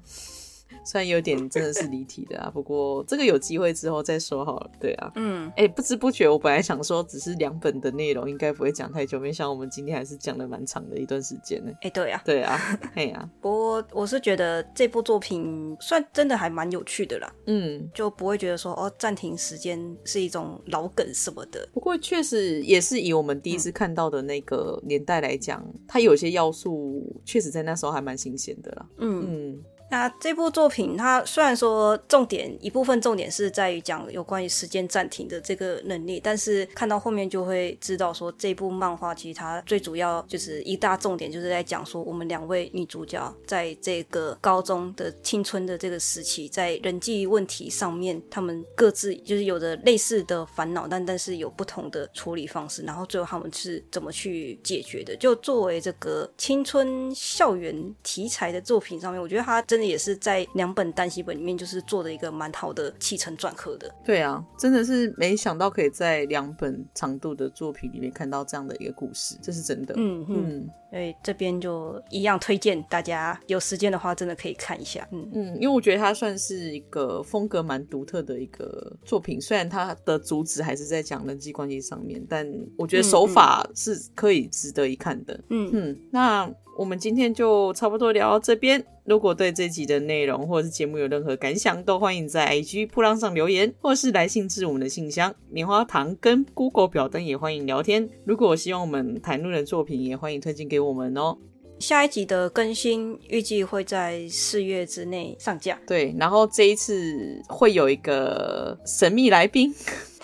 [0.83, 4.71] 虽然有点真的是离题的啊，不过这个有机会之后再说好了。
[4.79, 11.71] 对啊，嗯，哎、欸，不知不觉我本来想说只是两本的内容，应该不会讲太久，没想到我们今天还是讲了蛮长的一段时间呢。
[11.75, 21.67] 哎、欸，对啊，对啊，哎呀、啊， 不过我是觉得这部作品算真的还蛮有趣的啦，嗯，就不会觉得说哦暂停时间是一种老梗什么的。
[21.73, 29.63] 不过确实也是以我们第一次看到的那个年代来讲，嗯、它有些要素确实在那时候还蛮新鲜的啦，嗯嗯。
[29.91, 55.13] 那这部作品，它虽然说重点一部分重点是在于讲有关于时间暂停的这个能力，但是看到后面就会知道说，这部漫画其实它最主要就是一大重点，就是在讲说我们两位女主角在这个高中的青春的这个时期，在人际问题上面，她们各自就是有着类似的烦恼，但但是有不同的处理方式，然后最后他们是怎么去解决的？
[55.17, 59.80] 就作为这个青春校园题材的作品上面，我觉得它真。
[59.85, 63.93] 也是在两本单行本里面，就是做的一个蛮好的起承转合的。
[64.03, 69.93] 对啊，真的是没想到可以在两本长度的作品里面看到这样的一个故事，这是真的。
[69.97, 75.07] 嗯嗯，所以这边就一样推荐大家有时间的话，真的可以看一下。
[75.11, 82.45] 嗯嗯，因为我觉得它算是一个风格蛮独特的一个作品，虽然它的主旨还是在讲人际关系上面，但
[82.77, 85.39] 我觉得手法是可以值得一看的。
[85.49, 86.53] 嗯嗯，那。
[86.77, 88.83] 我们今天就差不多聊到这边。
[89.03, 95.35] 如果对这集的内容或者是节目有任何感想，都欢迎在 IG 噗浪上留言，或是来信至我们的信箱。
[95.49, 98.09] 棉花糖跟 Google 表单也欢迎聊天。
[98.23, 101.37] 如果希望我们谈论的作品，也欢迎推荐给我们哦。
[101.79, 105.79] 下一集的更新预计会在四月之内上架。
[105.87, 109.73] 对，然后这一次会有一个神秘来宾。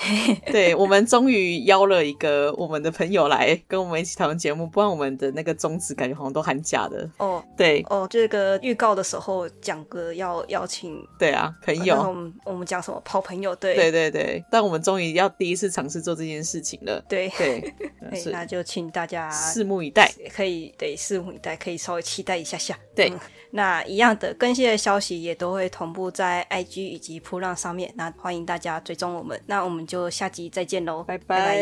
[0.51, 7.43] 对，我们终于邀了一个我们的朋友来跟我们一起讨论节目，不然我们的那个宗旨感觉好像都很假的哦。
[7.57, 13.55] 对哦，这个预告的时候讲个要邀请，对啊，朋友，我们我们讲什么好朋友？
[13.55, 17.03] 对对对对，但我们终于要第一次尝试做这件事情了。
[17.09, 17.61] 对对，
[18.11, 22.77] 对那就请大家拭目以待，可以对拭目以待，可以稍微期待一下下。
[22.95, 23.09] 对。
[23.09, 23.19] 嗯
[23.57, 31.57] 那一样的更新的消息也都会同步在 IG 以及铺浪上面，那欢迎大家追踪我们，那我们就下集再见喽，拜拜。